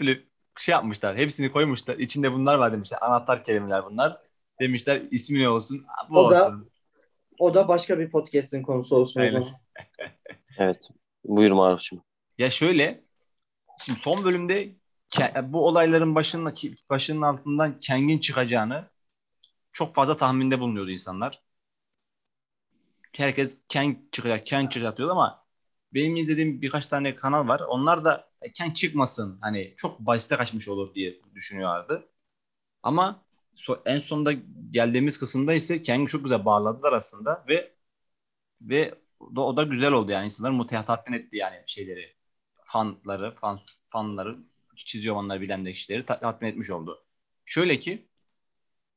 [0.00, 0.20] Böyle
[0.59, 1.16] şey yapmışlar.
[1.16, 1.96] Hepsini koymuşlar.
[1.96, 2.98] İçinde bunlar var demişler.
[3.03, 4.16] Anahtar kelimeler bunlar.
[4.61, 5.87] Demişler ismi ne olsun?
[6.11, 6.38] Bu o olsun.
[6.38, 6.53] Da,
[7.38, 9.20] o da başka bir podcast'in konusu olsun.
[9.20, 9.44] Aynen.
[10.59, 10.88] evet.
[11.24, 12.03] Buyur Maruf'cum.
[12.38, 13.05] Ya şöyle.
[13.79, 14.68] Şimdi son bölümde
[15.42, 16.55] bu olayların başının,
[16.90, 18.89] başının altından Kang'in çıkacağını
[19.72, 21.42] çok fazla tahminde bulunuyordu insanlar.
[23.16, 25.44] Herkes Kang çıkacak, Kang çıkacak diyordu ama
[25.94, 27.61] benim izlediğim birkaç tane kanal var.
[27.68, 32.09] Onlar da Kang çıkmasın hani çok basite kaçmış olur diye düşünüyorlardı.
[32.85, 33.22] Ama
[33.87, 34.33] en sonunda
[34.72, 37.74] geldiğimiz kısımda ise Kang'i çok güzel bağladılar aslında ve
[38.62, 42.16] ve o, o da güzel oldu yani insanlar mutlaka tatmin etti yani şeyleri
[42.64, 44.38] fanları fan fanları
[44.76, 47.04] çiziyor onları bilen de kişileri tatmin etmiş oldu.
[47.46, 48.09] Şöyle ki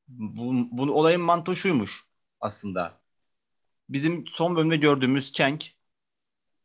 [0.08, 2.04] bu, bu olayın mantığı şuymuş
[2.40, 3.00] aslında.
[3.88, 5.60] Bizim son bölümde gördüğümüz Kang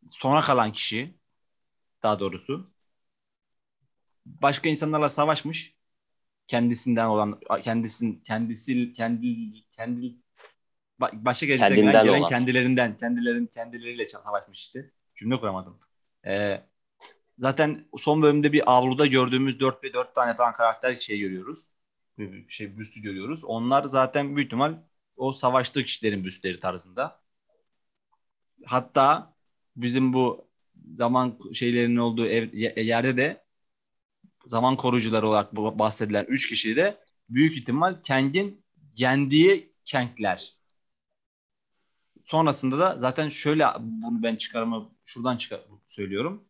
[0.10, 1.19] sona kalan kişi
[2.04, 2.71] daha doğrusu
[4.25, 5.75] başka insanlarla savaşmış
[6.47, 10.15] kendisinden olan kendisin kendisi kendi kendi
[10.99, 12.30] başka gelecekten gelen olan.
[12.30, 14.91] kendilerinden kendilerin kendileriyle savaşmış işte.
[15.15, 15.80] Cümle kuramadım.
[16.25, 16.62] Ee,
[17.38, 21.79] zaten son bölümde bir avluda gördüğümüz 4 ve 4 tane falan karakter şey görüyoruz.
[22.47, 23.43] Şey büstü görüyoruz.
[23.43, 24.77] Onlar zaten büyük ihtimal
[25.17, 27.21] o savaştığı kişilerin büstleri tarzında.
[28.65, 29.34] Hatta
[29.75, 30.49] bizim bu
[30.93, 32.53] zaman şeylerinin olduğu ev,
[32.84, 33.43] yerde de
[34.47, 36.97] zaman koruyucuları olarak bahsedilen 3 kişi de
[37.29, 40.53] büyük ihtimal Kang'in yendiği Kang'ler.
[42.23, 46.43] Sonrasında da zaten şöyle bunu ben çıkarımı şuradan çıkar söylüyorum.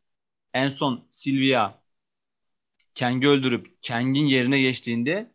[0.54, 1.74] En son Sylvia
[3.00, 5.32] Kang'i öldürüp Kang'in yerine geçtiğinde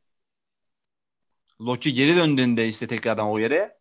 [1.60, 3.78] Loki geri döndüğünde işte tekrardan o yere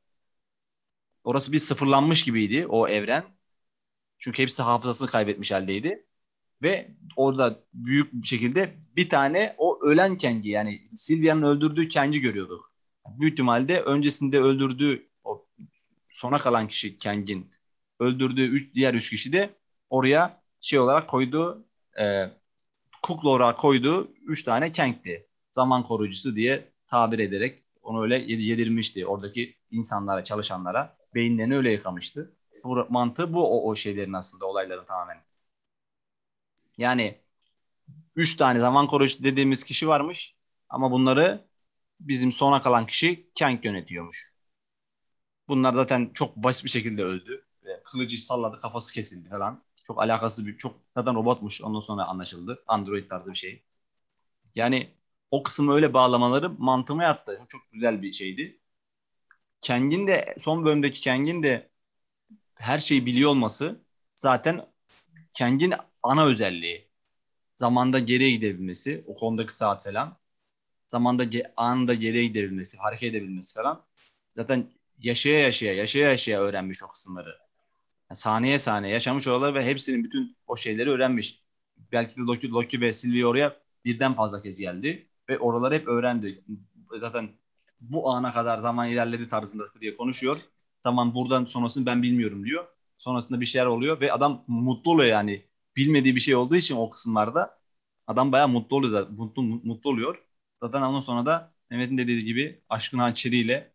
[1.23, 3.25] orası bir sıfırlanmış gibiydi o evren.
[4.19, 6.05] Çünkü hepsi hafızasını kaybetmiş haldeydi.
[6.63, 12.73] Ve orada büyük bir şekilde bir tane o ölen Kang'i yani Sylvia'nın öldürdüğü Kang'i görüyorduk.
[13.07, 15.47] Büyük ihtimalle öncesinde öldürdüğü o
[16.12, 17.51] sona kalan kişi Kang'in
[17.99, 19.49] öldürdüğü üç, diğer üç kişi de
[19.89, 21.65] oraya şey olarak koyduğu
[21.99, 22.29] e,
[23.03, 25.27] kukla olarak koyduğu üç tane Kang'ti.
[25.51, 30.97] Zaman koruyucusu diye tabir ederek onu öyle yedirmişti oradaki insanlara, çalışanlara.
[31.15, 32.33] Beyinlerini öyle yıkamıştı.
[32.63, 35.17] Bu mantığı bu o, o şeylerin aslında olayların tamamen.
[36.77, 37.21] Yani
[38.15, 40.35] üç tane zaman koruyucu dediğimiz kişi varmış
[40.69, 41.47] ama bunları
[41.99, 44.33] bizim sona kalan kişi Kang yönetiyormuş.
[45.47, 47.45] Bunlar zaten çok basit bir şekilde öldü.
[47.83, 49.63] Kılıcı salladı kafası kesildi falan.
[49.87, 52.63] Çok alakası bir çok zaten robotmuş ondan sonra anlaşıldı.
[52.67, 53.63] Android tarzı bir şey.
[54.55, 54.91] Yani
[55.33, 57.41] o kısmı öyle bağlamaları mantığıma yattı.
[57.49, 58.59] Çok güzel bir şeydi.
[59.67, 61.69] Kang'in de son bölümdeki Kang'in de
[62.55, 63.81] her şeyi biliyor olması
[64.15, 64.65] zaten
[65.39, 66.89] Kang'in ana özelliği.
[67.55, 70.17] Zamanda geriye gidebilmesi, o konudaki saat falan.
[70.87, 73.85] Zamanda ge- anında geriye gidebilmesi, hareket edebilmesi falan.
[74.37, 77.39] Zaten yaşaya yaşaya, yaşaya yaşaya öğrenmiş o kısımları.
[78.09, 81.43] Yani saniye saniye yaşamış oralar ve hepsinin bütün o şeyleri öğrenmiş.
[81.91, 86.43] Belki de Loki, Loki ve Sylvie oraya birden fazla kez geldi ve oraları hep öğrendi.
[86.99, 87.29] Zaten
[87.81, 90.38] bu ana kadar zaman ilerledi tarzında diye konuşuyor.
[90.83, 92.65] Tamam buradan sonrasını ben bilmiyorum diyor.
[92.97, 95.45] Sonrasında bir şeyler oluyor ve adam mutlu oluyor yani.
[95.78, 97.59] Bilmediği bir şey olduğu için o kısımlarda
[98.07, 99.15] adam bayağı mutlu oluyor zaten.
[99.15, 100.24] Mutlu, mutlu oluyor.
[100.63, 103.74] Zaten ondan sonra da Mehmet'in dediği gibi aşkın hançeriyle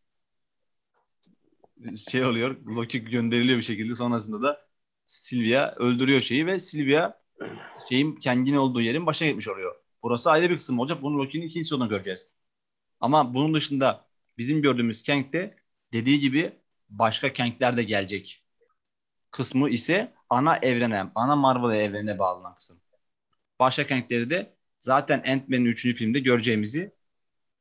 [2.11, 2.57] şey oluyor.
[2.67, 3.95] Loki gönderiliyor bir şekilde.
[3.95, 4.69] Sonrasında da
[5.07, 7.15] Sylvia öldürüyor şeyi ve Sylvia
[7.89, 9.77] şeyin kendinin olduğu yerin başına gitmiş oluyor.
[10.03, 11.03] Burası ayrı bir kısım olacak.
[11.03, 12.33] Bunu Loki'nin ikinci sezonunda göreceğiz.
[13.01, 14.07] Ama bunun dışında
[14.39, 15.57] bizim gördüğümüz Kang'de
[15.93, 16.53] dediği gibi
[16.89, 18.45] başka Kang'ler de gelecek.
[19.31, 22.81] Kısmı ise ana evrene, ana Marvel evrenine bağlanan kısım.
[23.59, 25.83] Başka Kang'leri de zaten Ant-Man'in 3.
[25.95, 26.93] filmde göreceğimizi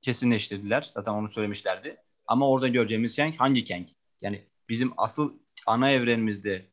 [0.01, 0.91] kesinleştirdiler.
[0.95, 1.97] Zaten onu söylemişlerdi.
[2.27, 3.87] Ama orada göreceğimiz Kang hangi Kang?
[4.21, 6.71] Yani bizim asıl ana evrenimizde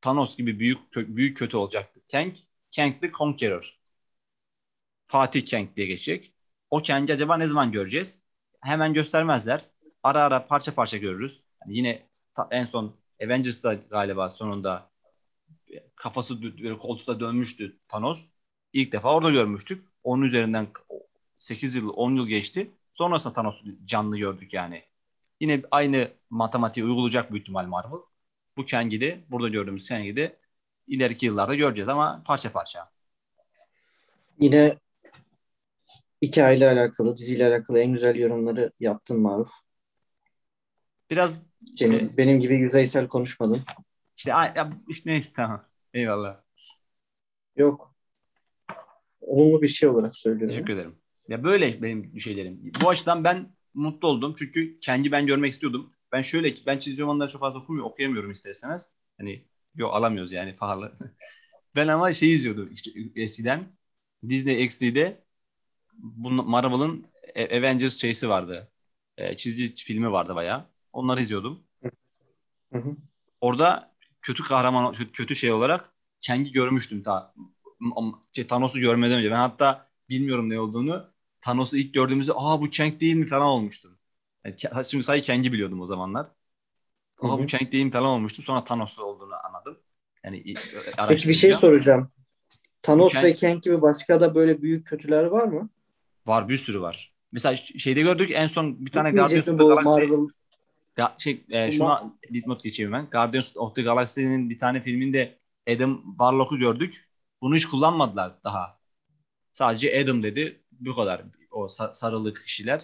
[0.00, 2.00] Thanos gibi büyük büyük kötü olacaktı.
[2.12, 2.34] Kang,
[2.76, 3.79] Kang the Conqueror.
[5.10, 6.32] Fatih Kang diye geçecek.
[6.70, 8.22] O Kang'i acaba ne zaman göreceğiz?
[8.60, 9.60] Hemen göstermezler.
[10.02, 11.44] Ara ara parça parça görürüz.
[11.62, 12.06] Yani yine
[12.50, 14.90] en son Avengers'ta galiba sonunda
[15.96, 18.24] kafası böyle koltukta dönmüştü Thanos.
[18.72, 19.84] İlk defa orada görmüştük.
[20.04, 20.66] Onun üzerinden
[21.38, 22.70] 8 yıl 10 yıl geçti.
[22.94, 24.82] Sonrasında Thanos'u canlı gördük yani.
[25.40, 27.98] Yine aynı matematiği uygulayacak büyük ihtimal Marvel.
[28.56, 30.36] Bu Kang'i de burada gördüğümüz Kang'i de
[30.86, 32.90] ileriki yıllarda göreceğiz ama parça parça.
[34.40, 34.78] Yine
[36.22, 39.50] hikayeyle alakalı, diziyle alakalı en güzel yorumları yaptın Maruf.
[41.10, 43.62] Biraz işte Benim, benim gibi yüzeysel konuşmadın.
[44.16, 45.64] işte, ya, işte neyse tamam.
[45.94, 46.40] Eyvallah.
[47.56, 47.94] Yok.
[49.20, 50.54] Olumlu bir şey olarak söylüyorum.
[50.54, 50.94] Teşekkür ederim.
[51.28, 52.72] Ya böyle benim şeylerim.
[52.82, 54.34] Bu açıdan ben mutlu oldum.
[54.38, 55.92] Çünkü kendi ben görmek istiyordum.
[56.12, 58.86] Ben şöyle ben çizgi romanları çok fazla okumuyor, okuyamıyorum isterseniz.
[59.18, 59.44] Hani
[59.74, 60.92] yok alamıyoruz yani pahalı.
[61.76, 63.60] ben ama şey izliyordum işte eskiden.
[64.28, 65.24] Disney XD'de
[66.26, 68.68] Marvel'ın A- Avengers şeysi vardı.
[69.16, 70.66] E, çizgi filmi vardı bayağı.
[70.92, 71.60] Onları izliyordum.
[72.72, 72.96] Hı hı.
[73.40, 73.90] Orada
[74.22, 75.92] kötü kahraman, kötü, şey olarak
[76.26, 77.02] Kang'i görmüştüm.
[77.02, 77.34] Ta,
[78.32, 79.30] şey, Thanos'u görmeden önce.
[79.30, 81.10] Ben hatta bilmiyorum ne olduğunu.
[81.40, 83.98] Thanos'u ilk gördüğümüzde aa bu Kang değil mi falan olmuştum.
[84.44, 86.26] Yani, şimdi sadece Kang'i biliyordum o zamanlar.
[87.22, 88.44] Aa bu Kang değil mi falan olmuştum.
[88.44, 89.78] Sonra Thanos olduğunu anladım.
[90.24, 90.44] Yani
[91.08, 92.10] Peki bir şey soracağım.
[92.82, 95.68] Thanos Kang- ve Kang gibi başka da böyle büyük kötüler var mı?
[96.26, 97.14] Var bir sürü var.
[97.32, 100.28] Mesela şeyde gördük en son bir tane Guardians of the Galaxy Marvel?
[100.96, 103.06] Ya şey e, şuna dipnot geçeyim ben.
[103.10, 107.08] Guardians of the Galaxy'nin bir tane filminde Adam Warlock'u gördük.
[107.42, 108.78] Bunu hiç kullanmadılar daha.
[109.52, 110.60] Sadece Adam dedi.
[110.72, 111.22] Bu kadar.
[111.50, 112.80] O sa- sarılı kişiler.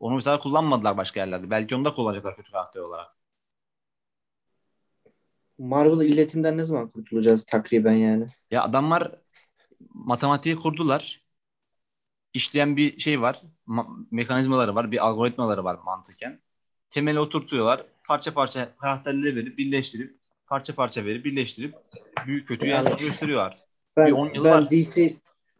[0.00, 1.50] Onu mesela kullanmadılar başka yerlerde.
[1.50, 3.16] Belki onu da kullanacaklar kötü karakter olarak.
[5.58, 8.26] Marvel illetinden ne zaman kurtulacağız takriben yani?
[8.50, 9.12] Ya adamlar
[9.94, 11.21] matematiği kurdular.
[12.34, 13.42] İşleyen bir şey var.
[13.68, 14.92] Ma- mekanizmaları var.
[14.92, 16.40] Bir algoritmaları var mantıken.
[16.90, 17.86] Temeli oturtuyorlar.
[18.06, 20.16] Parça parça karakterleri verip birleştirip
[20.46, 21.74] parça parça verip birleştirip
[22.26, 23.58] büyük kötüyü Yani- son gösteriyorlar.
[23.96, 24.70] Ben, Bir 10 yıl ben var.
[24.70, 25.16] DC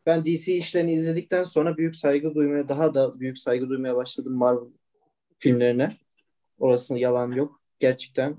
[0.07, 4.69] ben DC işlerini izledikten sonra büyük saygı duymaya daha da büyük saygı duymaya başladım Marvel
[5.39, 5.97] filmlerine.
[6.59, 7.61] Orasında yalan yok.
[7.81, 8.37] Gerçekten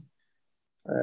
[0.85, 0.93] e,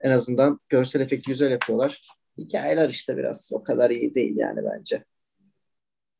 [0.00, 2.00] en azından görsel efekti güzel yapıyorlar.
[2.38, 5.04] Hikayeler işte biraz o kadar iyi değil yani bence.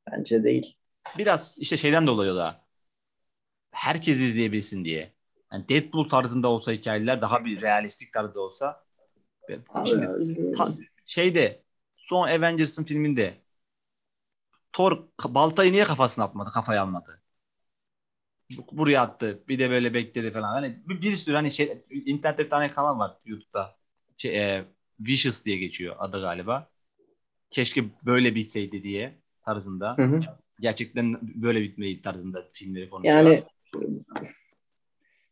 [0.06, 0.76] Bence değil.
[1.18, 2.64] Biraz işte şeyden dolayı da
[3.72, 5.14] herkes izleyebilsin diye.
[5.52, 8.84] Yani Deadpool tarzında olsa hikayeler daha bir realistik tarzda olsa.
[9.74, 10.10] Abi, Şimdi
[10.52, 10.72] ta-
[11.04, 11.62] şeyde
[11.96, 13.42] son Avengers'ın filminde
[14.72, 16.50] Thor baltayı niye kafasına atmadı?
[16.50, 17.22] Kafaya almadı.
[18.58, 19.44] Bu- Buraya attı.
[19.48, 20.48] Bir de böyle bekledi falan.
[20.52, 23.76] Hani bir, bir sürü hani şey internette bir tane kanal var YouTube'da.
[24.16, 24.64] Şey, e,
[25.00, 26.70] Vicious diye geçiyor adı galiba.
[27.50, 29.94] Keşke böyle bitseydi diye tarzında.
[29.96, 30.20] Hı hı.
[30.60, 33.16] Gerçekten böyle bitmeli tarzında filmleri konuşuyor.
[33.16, 33.42] Yani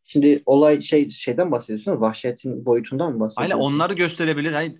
[0.03, 2.01] şimdi olay şey şeyden bahsediyorsun.
[2.01, 3.51] Vahşetin boyutundan mı bahsediyorsun?
[3.53, 4.51] Aynen onları gösterebilir.
[4.51, 4.77] Hani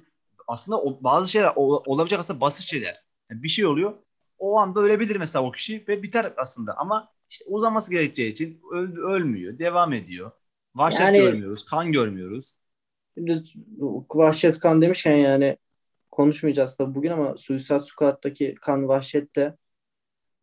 [0.47, 3.03] aslında o, bazı şeyler o- olabilecek aslında basit şeyler.
[3.31, 3.93] Yani bir şey oluyor.
[4.39, 6.77] O anda ölebilir mesela o kişi ve biter aslında.
[6.77, 9.59] Ama işte uzaması gerekeceği için öl- ölmüyor.
[9.59, 10.31] Devam ediyor.
[10.75, 11.65] Vahşet Yani- görmüyoruz.
[11.65, 12.53] Kan görmüyoruz.
[13.17, 13.43] Şimdi
[14.09, 15.57] vahşet kan demişken yani
[16.19, 19.55] konuşmayacağız tabii bugün ama Suicide Squad'daki kan vahşet de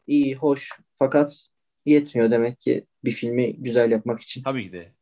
[0.07, 1.47] iyi, hoş fakat
[1.87, 4.43] yetmiyor demek ki bir filmi güzel yapmak için.
[4.43, 4.93] Tabii ki de.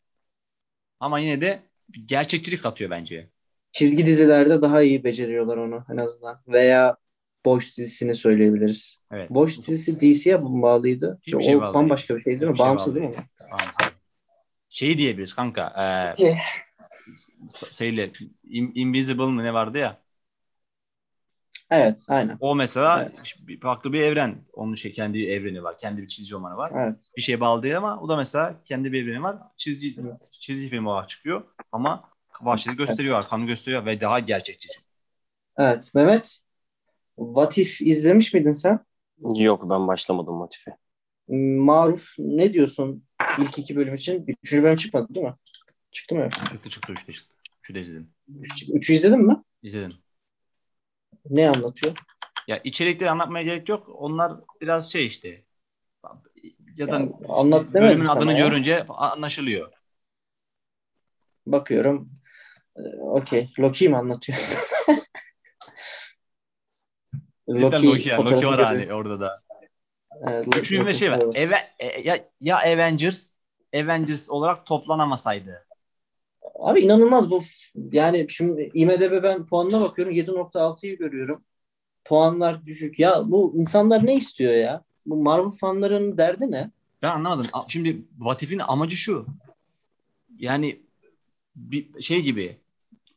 [1.01, 1.62] Ama yine de
[2.07, 3.29] gerçekçilik katıyor bence.
[3.72, 6.43] Çizgi dizilerde daha iyi beceriyorlar onu en azından.
[6.49, 6.97] Veya
[7.45, 8.97] Boş dizisini söyleyebiliriz.
[9.12, 9.31] Evet.
[9.31, 11.18] Boş dizisi DC'ye bağlıydı?
[11.22, 12.57] Hiçbir o şey bağlı bambaşka bir şey değil mi?
[12.57, 13.14] Şey Bağımsız değil mi?
[13.51, 13.93] Bağımsız.
[14.68, 15.72] Şeyi diyebiliriz kanka.
[16.16, 16.37] E,
[17.72, 18.12] şeyle
[18.45, 20.03] In- Invisible mı ne vardı ya?
[21.70, 22.36] Evet, aynen.
[22.40, 24.36] O mesela bir farklı bir evren.
[24.52, 25.78] Onun şey kendi evreni var.
[25.78, 26.68] Kendi bir çizgi romanı var.
[26.74, 26.96] Evet.
[27.16, 29.38] Bir şeye bağlı değil ama o da mesela kendi bir evreni var.
[29.56, 30.28] Çizgi Evet.
[30.32, 31.42] çizgi film olarak çıkıyor
[31.72, 32.08] ama
[32.42, 34.68] vahşeti gösteriyor, kanı gösteriyor ve daha gerçekçi.
[35.58, 35.90] Evet.
[35.94, 36.38] Mehmet,
[37.16, 38.78] What If izlemiş miydin sen?
[39.36, 40.76] Yok ben başlamadım Motife.
[41.58, 43.04] Maruf ne diyorsun
[43.38, 44.24] ilk iki bölüm için?
[44.42, 45.34] Üçüncü bölüm çıkmadı değil mi?
[45.92, 46.28] Çıktı mı?
[46.52, 47.34] Çıktı çıktı üçte çıktı.
[47.62, 48.10] Şu da izledim.
[48.40, 49.42] Üç- Üçü izledin mi?
[49.62, 49.92] İzledim.
[51.31, 51.95] Ne anlatıyor?
[52.49, 53.89] Ya içerikleri anlatmaya gerek yok.
[53.89, 55.45] Onlar biraz şey işte.
[56.77, 58.39] Zaten Ya, anlat bölümün adını ya.
[58.39, 59.72] görünce anlaşılıyor.
[61.47, 62.11] Bakıyorum.
[62.77, 63.51] Ee, Okey.
[63.59, 64.39] Loki mi anlatıyor?
[67.57, 68.31] Cidden Loki, yani.
[68.31, 69.43] Loki var hani orada da.
[70.29, 71.22] Evet, Loki- Üçüncü ve şey var.
[71.35, 73.33] Eve, e, ya, ya Avengers
[73.75, 75.66] Avengers olarak toplanamasaydı.
[76.59, 77.42] Abi inanılmaz bu.
[77.92, 81.44] Yani şimdi IMDB ben puanına bakıyorum 7.6'yı görüyorum.
[82.05, 82.98] puanlar düşük.
[82.98, 84.84] Ya bu insanlar ne istiyor ya?
[85.07, 86.70] Bu Marvel fanların derdi ne?
[87.02, 87.46] Ben anlamadım.
[87.68, 89.26] Şimdi Vatif'in amacı şu.
[90.38, 90.80] Yani
[91.57, 92.57] bir şey gibi.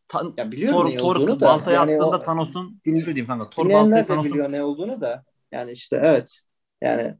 [0.07, 1.45] Ta- Ya biliyorum Thor, ne Thor olduğunu da.
[1.45, 3.49] baltaya Yani attığında Thanos'un Din- şöyle diyeyim kanka.
[3.49, 5.23] Thor baltaya Thanos'un biliyor ne olduğunu da.
[5.51, 6.39] Yani işte evet.
[6.81, 7.15] Yani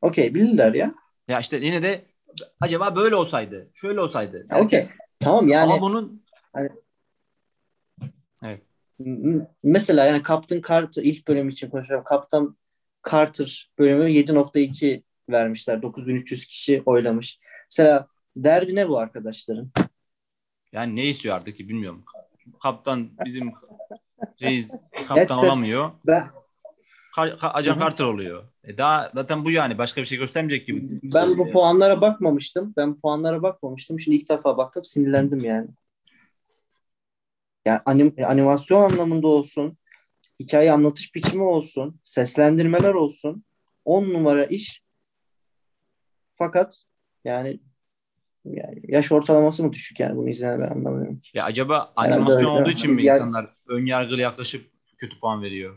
[0.00, 0.94] okey bilirler ya.
[1.28, 2.04] ya işte yine de
[2.60, 4.46] acaba böyle olsaydı, şöyle olsaydı.
[4.50, 4.88] Ya Okey.
[5.22, 6.22] Tamam yani Ama bunun
[8.98, 12.04] m- mesela yani Captain Carter ilk bölüm için konuşuyorum.
[12.10, 12.56] Captain
[13.10, 15.82] Carter bölümü 7.2 vermişler.
[15.82, 17.38] 9300 kişi oylamış.
[17.70, 18.06] Mesela
[18.36, 19.70] derdi ne bu arkadaşların?
[20.72, 22.04] yani ne istiyor artık ki bilmiyorum.
[22.62, 23.52] Kaptan bizim
[24.42, 24.74] reis
[25.08, 25.90] kaptan olamıyor.
[26.06, 26.26] Ben
[27.16, 27.78] Ajan.
[27.78, 28.44] Carter oluyor.
[28.64, 31.00] E daha zaten bu yani başka bir şey göstermeyecek gibi.
[31.02, 32.74] ben bu puanlara bakmamıştım.
[32.76, 34.00] Ben puanlara bakmamıştım.
[34.00, 35.68] Şimdi ilk defa baktım sinirlendim yani.
[37.66, 39.78] Yani anim, animasyon anlamında olsun,
[40.40, 43.44] hikaye anlatış biçimi olsun, seslendirmeler olsun.
[43.84, 44.82] 10 numara iş.
[46.38, 46.82] Fakat
[47.24, 47.60] yani,
[48.44, 51.38] yani yaş ortalaması mı düşük yani bunu izleyen ben anlamıyorum ki.
[51.38, 52.62] Ya acaba Herhalde animasyon öyle.
[52.62, 55.76] olduğu için mi insanlar ön yargılı yaklaşıp kötü puan veriyor?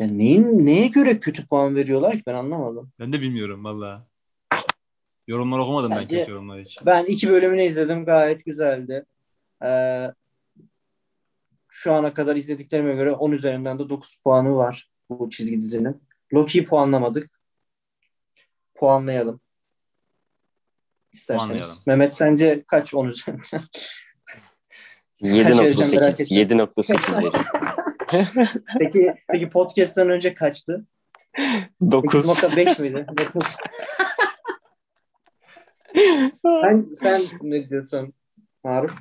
[0.00, 2.92] Yani neyin, neye göre kötü puan veriyorlar ki ben anlamadım.
[2.98, 4.06] Ben de bilmiyorum valla.
[5.26, 6.82] Yorumlar okumadım ben Bence- kötü yorumlar için.
[6.86, 8.04] Ben iki bölümünü izledim.
[8.04, 9.04] Gayet güzeldi.
[9.64, 10.12] Ee,
[11.68, 16.02] şu ana kadar izlediklerime göre 10 üzerinden de 9 puanı var bu çizgi dizinin.
[16.34, 17.40] Loki'yi puanlamadık.
[18.74, 19.40] Puanlayalım.
[21.12, 21.48] İsterseniz.
[21.48, 21.76] Puanlayalım.
[21.86, 23.62] Mehmet sence kaç 10 üzerinden?
[25.20, 26.58] Kaç vereceğim merak 7.8 ettim.
[26.58, 27.40] 7.8 veriyorum.
[28.78, 30.86] Peki, peki podcast'ten önce kaçtı?
[31.90, 32.26] 9.
[32.26, 33.06] 8.5 miydi?
[33.18, 33.42] 9.
[36.42, 38.12] sen, sen ne diyorsun
[38.64, 38.94] Maruf?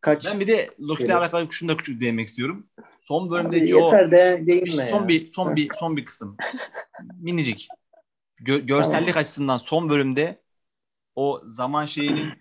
[0.00, 0.26] Kaç?
[0.26, 1.22] Ben bir de Loki'yle Evet.
[1.22, 2.66] alakalı şunu da küçük değinmek istiyorum.
[3.04, 4.90] Son Abi bölümdeki o yeter de bir- değinme ya.
[4.90, 6.36] son bir son bir son bir kısım.
[7.20, 7.68] Minicik.
[8.40, 10.42] Gö- görsellik açısından son bölümde
[11.14, 12.32] o zaman şeyinin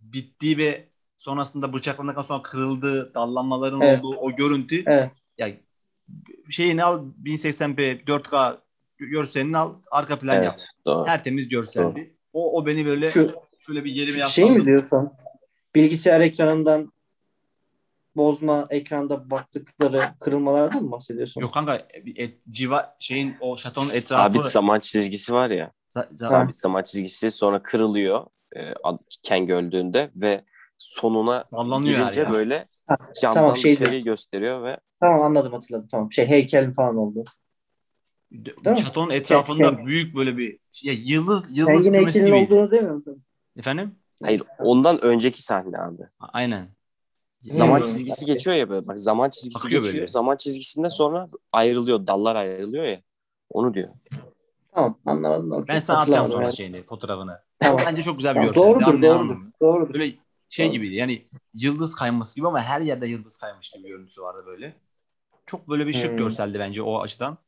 [0.00, 0.88] bittiği ve
[1.32, 4.04] sonrasında bıçaklandıktan sonra kırıldığı, dallanmaların Evet.
[4.04, 5.10] olduğu o görüntü Evet.
[5.38, 5.48] ya
[6.50, 8.58] şeyini al 1080p 4K
[8.98, 10.44] görselini al arka plan yap.
[10.58, 11.04] Evet doğru.
[11.04, 12.16] Tertemiz görseldi.
[12.32, 15.10] O o beni böyle Şu şöyle bir yerime şey mi diyorsun?
[15.74, 16.92] Bilgisayar ekranından
[18.16, 21.40] bozma ekranda baktıkları kırılmalardan mı bahsediyorsun?
[21.40, 24.04] Yok kanka et, civa şeyin o şatonun etrafı
[24.34, 25.72] Sabit zaman çizgisi var ya.
[25.90, 28.26] za- za- Sabit zaman çizgisi sonra kırılıyor
[28.56, 28.74] e,
[29.28, 30.44] Kang öldüğünde ve
[30.78, 32.34] sonuna Sallanıyor gelince yani ya.
[32.34, 35.88] böyle Ha, camdan tamam, şey dışarıyı gösteriyor ve Tamam anladım hatırladım.
[35.90, 36.12] Tamam.
[36.12, 37.24] Şey heykel falan oldu.
[38.32, 38.78] Değil mi?
[38.78, 42.34] şatonun etrafında Kang- büyük böyle bir ya yıldız yıldız Kang'in kümesi gibiydi.
[42.34, 43.22] olduğunu demiyor musun?
[43.58, 43.94] Efendim?
[44.22, 46.02] hayır ondan önceki sahne abi.
[46.20, 46.68] Aynen.
[47.40, 48.86] Zaman çizgisi geçiyor ya böyle.
[48.86, 50.00] Bak zaman çizgisi Akıyor geçiyor.
[50.02, 50.12] böyle.
[50.12, 52.06] Zaman çizgisinden sonra ayrılıyor.
[52.06, 53.02] Dallar ayrılıyor ya.
[53.50, 53.88] Onu diyor.
[54.74, 55.64] Tamam anlamadım.
[55.68, 56.56] Ben sana atacağım sonra yani.
[56.56, 57.38] şeyini, fotoğrafını.
[57.58, 57.80] Tamam.
[57.86, 58.62] Bence çok güzel bir Tamam, görsel.
[58.62, 59.40] doğrudur, Anlayalım doğrudur.
[59.42, 59.52] mı?
[59.62, 59.94] Doğrudur.
[59.94, 60.12] Böyle
[60.48, 60.94] şey gibiydi.
[60.94, 64.76] Yani yıldız kayması gibi ama her yerde yıldız kaymış gibi görüntüsü vardı böyle.
[65.46, 66.16] Çok böyle bir şık Hmm.
[66.16, 67.38] görseldi bence o açıdan.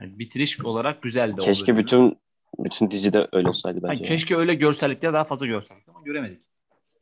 [0.00, 1.40] Yani bitiriş olarak güzeldi.
[1.40, 1.82] Keşke bölümü.
[1.86, 2.18] bütün
[2.58, 4.04] bütün dizide öyle olsaydı Yani bence.
[4.04, 6.42] keşke öyle görsellikte daha fazla görseydik ama göremedik.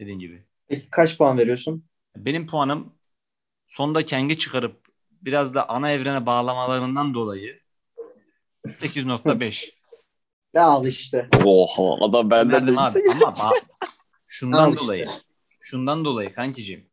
[0.00, 0.44] Dediğin gibi.
[0.68, 1.84] Peki kaç puan veriyorsun?
[2.16, 2.92] Benim puanım
[3.66, 4.76] sonda Kang'i çıkarıp
[5.22, 7.60] biraz da ana evrene bağlamalarından dolayı
[8.66, 9.72] 8.5.
[10.54, 11.26] Ne al işte.
[11.44, 13.22] Oha adam benden de Verdim abi yüksek.
[13.22, 13.60] ama ba-
[14.26, 15.04] şundan Al işte.
[15.64, 16.84] Şundan dolayı kankicim.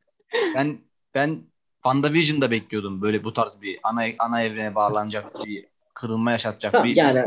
[0.56, 0.78] Ben
[1.16, 1.40] ben
[1.76, 6.96] WandaVision'da bekliyordum böyle bu tarz bir ana ana evrene bağlanacak bir kırılma yaşatacak Tamam, bir
[6.96, 7.26] yani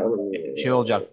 [0.57, 1.09] şey olacak.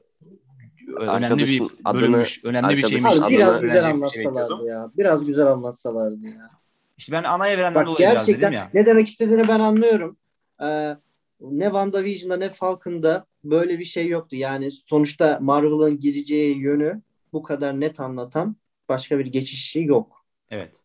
[0.98, 3.06] Önemli bir adını- bölümmüş, önemli bir şeymiş.
[3.06, 4.90] Abi adını- biraz güzel şey anlatsalardı ya.
[4.96, 6.50] Biraz güzel anlatsalardı ya.
[6.98, 8.70] İşte ben ana evrenden Bak dolayı biraz dedim gerçekten ya.
[8.74, 10.16] ne demek istediğini ben anlıyorum.
[10.62, 10.96] Ee,
[11.40, 14.36] ne WandaVision'da ne Falcon'da böyle bir şey yoktu.
[14.36, 17.02] Yani sonuçta Marvel'ın gireceği yönü
[17.32, 18.56] bu kadar net anlatan
[18.88, 20.21] başka bir geçişi yok.
[20.52, 20.82] Evet.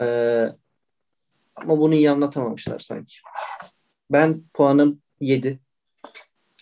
[0.00, 0.46] Ee,
[1.56, 3.14] ama bunu iyi anlatamamışlar sanki.
[4.10, 5.58] Ben puanım 7.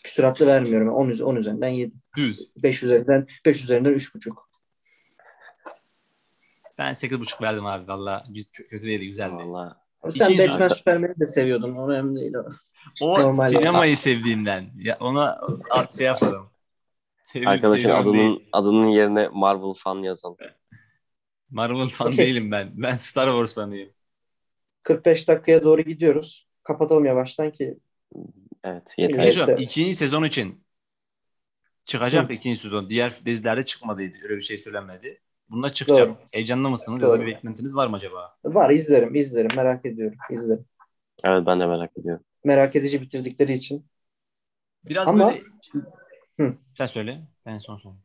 [0.04, 0.88] Küsuratlı vermiyorum.
[0.88, 1.92] 10, üz- 10 üzerinden 7.
[2.16, 2.50] Düz.
[2.56, 4.34] 5 üzerinden 5 üzerinden 3,5.
[6.78, 8.24] Ben 8.5 verdim abi valla.
[8.70, 9.34] Kötü değildi güzeldi.
[9.34, 9.74] Vallahi.
[10.02, 11.76] Ama Sen İki Batman Superman'i de seviyordun.
[11.76, 12.34] O önemli değil.
[12.34, 12.44] o.
[13.00, 13.48] O Normal.
[13.48, 14.70] sinemayı sevdiğimden.
[14.78, 15.40] Ya ona
[15.70, 16.50] at şey yapalım.
[17.22, 18.48] Sevip Arkadaşın adının değil.
[18.52, 20.36] adının yerine Marvel fan yazalım.
[21.50, 22.18] Marvel fan Okey.
[22.26, 22.70] değilim ben.
[22.74, 23.90] Ben Star Wars fanıyım.
[24.82, 26.48] 45 dakikaya doğru gidiyoruz.
[26.62, 27.78] Kapatalım yavaştan ki.
[28.64, 29.14] Evet yeter.
[29.14, 29.58] şey Evet, söyleyeyim.
[29.58, 29.70] evet.
[29.70, 30.64] İkinci sezon için
[31.84, 32.32] çıkacak Hı.
[32.32, 32.88] ikinci sezon.
[32.88, 34.16] Diğer dizilerde çıkmadıydı.
[34.22, 35.20] Öyle bir şey söylenmedi.
[35.50, 36.08] Bunda çıkacak.
[36.08, 36.16] Doğru.
[36.30, 37.22] Heyecanlı mısınız ya da Doğru.
[37.22, 38.36] bir beklentiniz var mı acaba?
[38.44, 40.64] Var izlerim izlerim merak ediyorum izlerim.
[41.24, 42.24] Evet ben de merak ediyorum.
[42.44, 43.86] Merak edici bitirdikleri için.
[44.84, 45.42] Biraz Ama- böyle...
[46.40, 46.54] Hı.
[46.74, 47.22] Sen söyle.
[47.46, 47.96] Ben son son.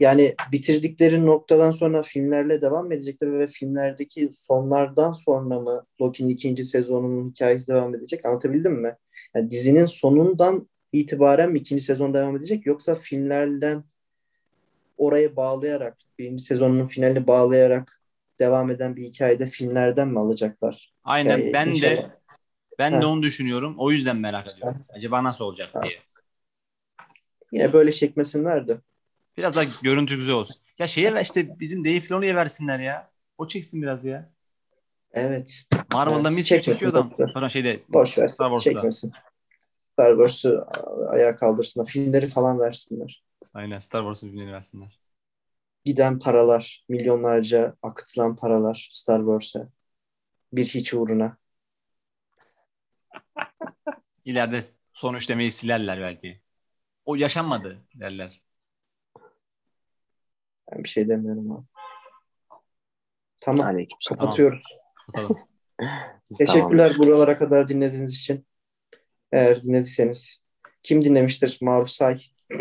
[0.00, 7.30] Yani bitirdikleri noktadan sonra filmlerle devam edecekler ve filmlerdeki sonlardan sonra mı Loki'nin ikinci sezonunun
[7.30, 8.26] hikayesi devam edecek?
[8.26, 8.96] Anlatabildim mi?
[9.34, 13.84] Yani dizinin sonundan itibaren mi ikinci sezon devam edecek yoksa filmlerden
[14.96, 18.00] oraya bağlayarak birinci sezonun finalini bağlayarak
[18.38, 20.92] devam eden bir hikayede filmlerden mi alacaklar?
[21.04, 21.52] Aynen Hikayeyi?
[21.52, 22.10] ben de İnşallah.
[22.78, 23.00] ben Ha.
[23.02, 23.74] de onu düşünüyorum.
[23.78, 24.86] O yüzden merak ediyorum.
[24.90, 26.00] Acaba nasıl olacak diye.
[27.52, 28.80] Yine böyle çekmesinler de.
[29.40, 30.56] Biraz daha görüntü güzel olsun.
[30.78, 33.10] Ya şeye ver işte bizim Dave Filoni'ye versinler ya.
[33.38, 34.30] O çeksin biraz ya.
[35.12, 35.64] Evet.
[35.92, 37.12] Marvel'da Evet, mis çekiyor adam.
[37.34, 38.28] Pardon şeyde Boş ver.
[38.28, 38.70] Star Wars'ta.
[38.70, 39.12] Çekmesin.
[39.92, 40.66] Star Wars'u
[41.08, 41.86] ayağa kaldırsınlar.
[41.86, 43.24] Filmleri falan versinler.
[43.54, 45.00] Aynen Star Wars'un filmlerini versinler.
[45.84, 49.68] Giden paralar, milyonlarca akıtılan paralar Star Wars'a.
[50.52, 51.36] Bir hiç uğruna.
[54.24, 54.60] İleride
[54.92, 56.40] son üçlemeyi silerler belki.
[57.04, 58.42] O yaşanmadı derler.
[60.72, 61.64] Ben bir şey demiyorum abi.
[63.40, 63.66] Tamam.
[63.66, 64.18] Aleykümselam.
[64.20, 64.60] Kapatıyorum.
[65.08, 65.38] Bakalım.
[66.38, 68.46] Teşekkürler buralara kadar dinlediğiniz için.
[69.32, 70.40] Eğer dinlediyseniz.
[70.82, 71.58] Kim dinlemiştir?
[71.62, 72.22] Maruf Say.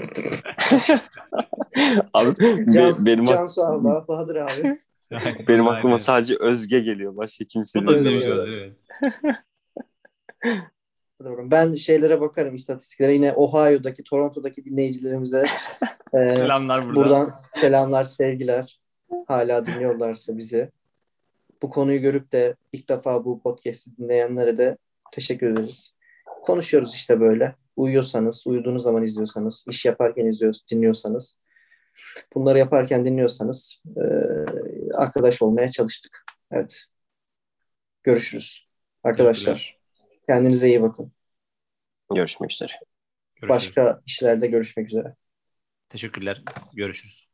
[2.13, 2.35] Abi
[2.73, 4.79] Can, be- benim Cansu abla, Bahadır abi.
[5.47, 5.97] benim aklıma Aynen.
[5.97, 7.15] sadece Özge geliyor.
[7.15, 8.35] Başka kimse O da dinlemiş Evet.
[8.35, 8.73] olabilir.
[11.23, 13.13] Ben şeylere bakarım istatistiklere.
[13.13, 15.43] Yine Ohio'daki, Toronto'daki dinleyicilerimize
[16.13, 16.95] e, Selamlar buradan.
[16.95, 18.79] buradan selamlar, sevgiler.
[19.27, 20.71] Hala dinliyorlarsa bizi.
[21.61, 24.77] Bu konuyu görüp de ilk defa bu podcast'i dinleyenlere de
[25.11, 25.93] teşekkür ederiz.
[26.25, 27.55] Konuşuyoruz işte böyle.
[27.75, 31.37] Uyuyorsanız, uyuduğunuz zaman izliyorsanız, iş yaparken izliyorsanız, dinliyorsanız,
[32.33, 34.03] bunları yaparken dinliyorsanız e,
[34.93, 36.25] arkadaş olmaya çalıştık.
[36.51, 36.83] Evet.
[38.03, 38.67] Görüşürüz.
[39.03, 39.78] Arkadaşlar.
[40.29, 41.11] Kendinize iyi bakın.
[42.15, 42.71] Görüşmek üzere.
[43.35, 43.77] Görüşürüz.
[43.77, 45.15] Başka işlerde görüşmek üzere.
[45.89, 46.43] Teşekkürler.
[46.73, 47.28] Görüşürüz.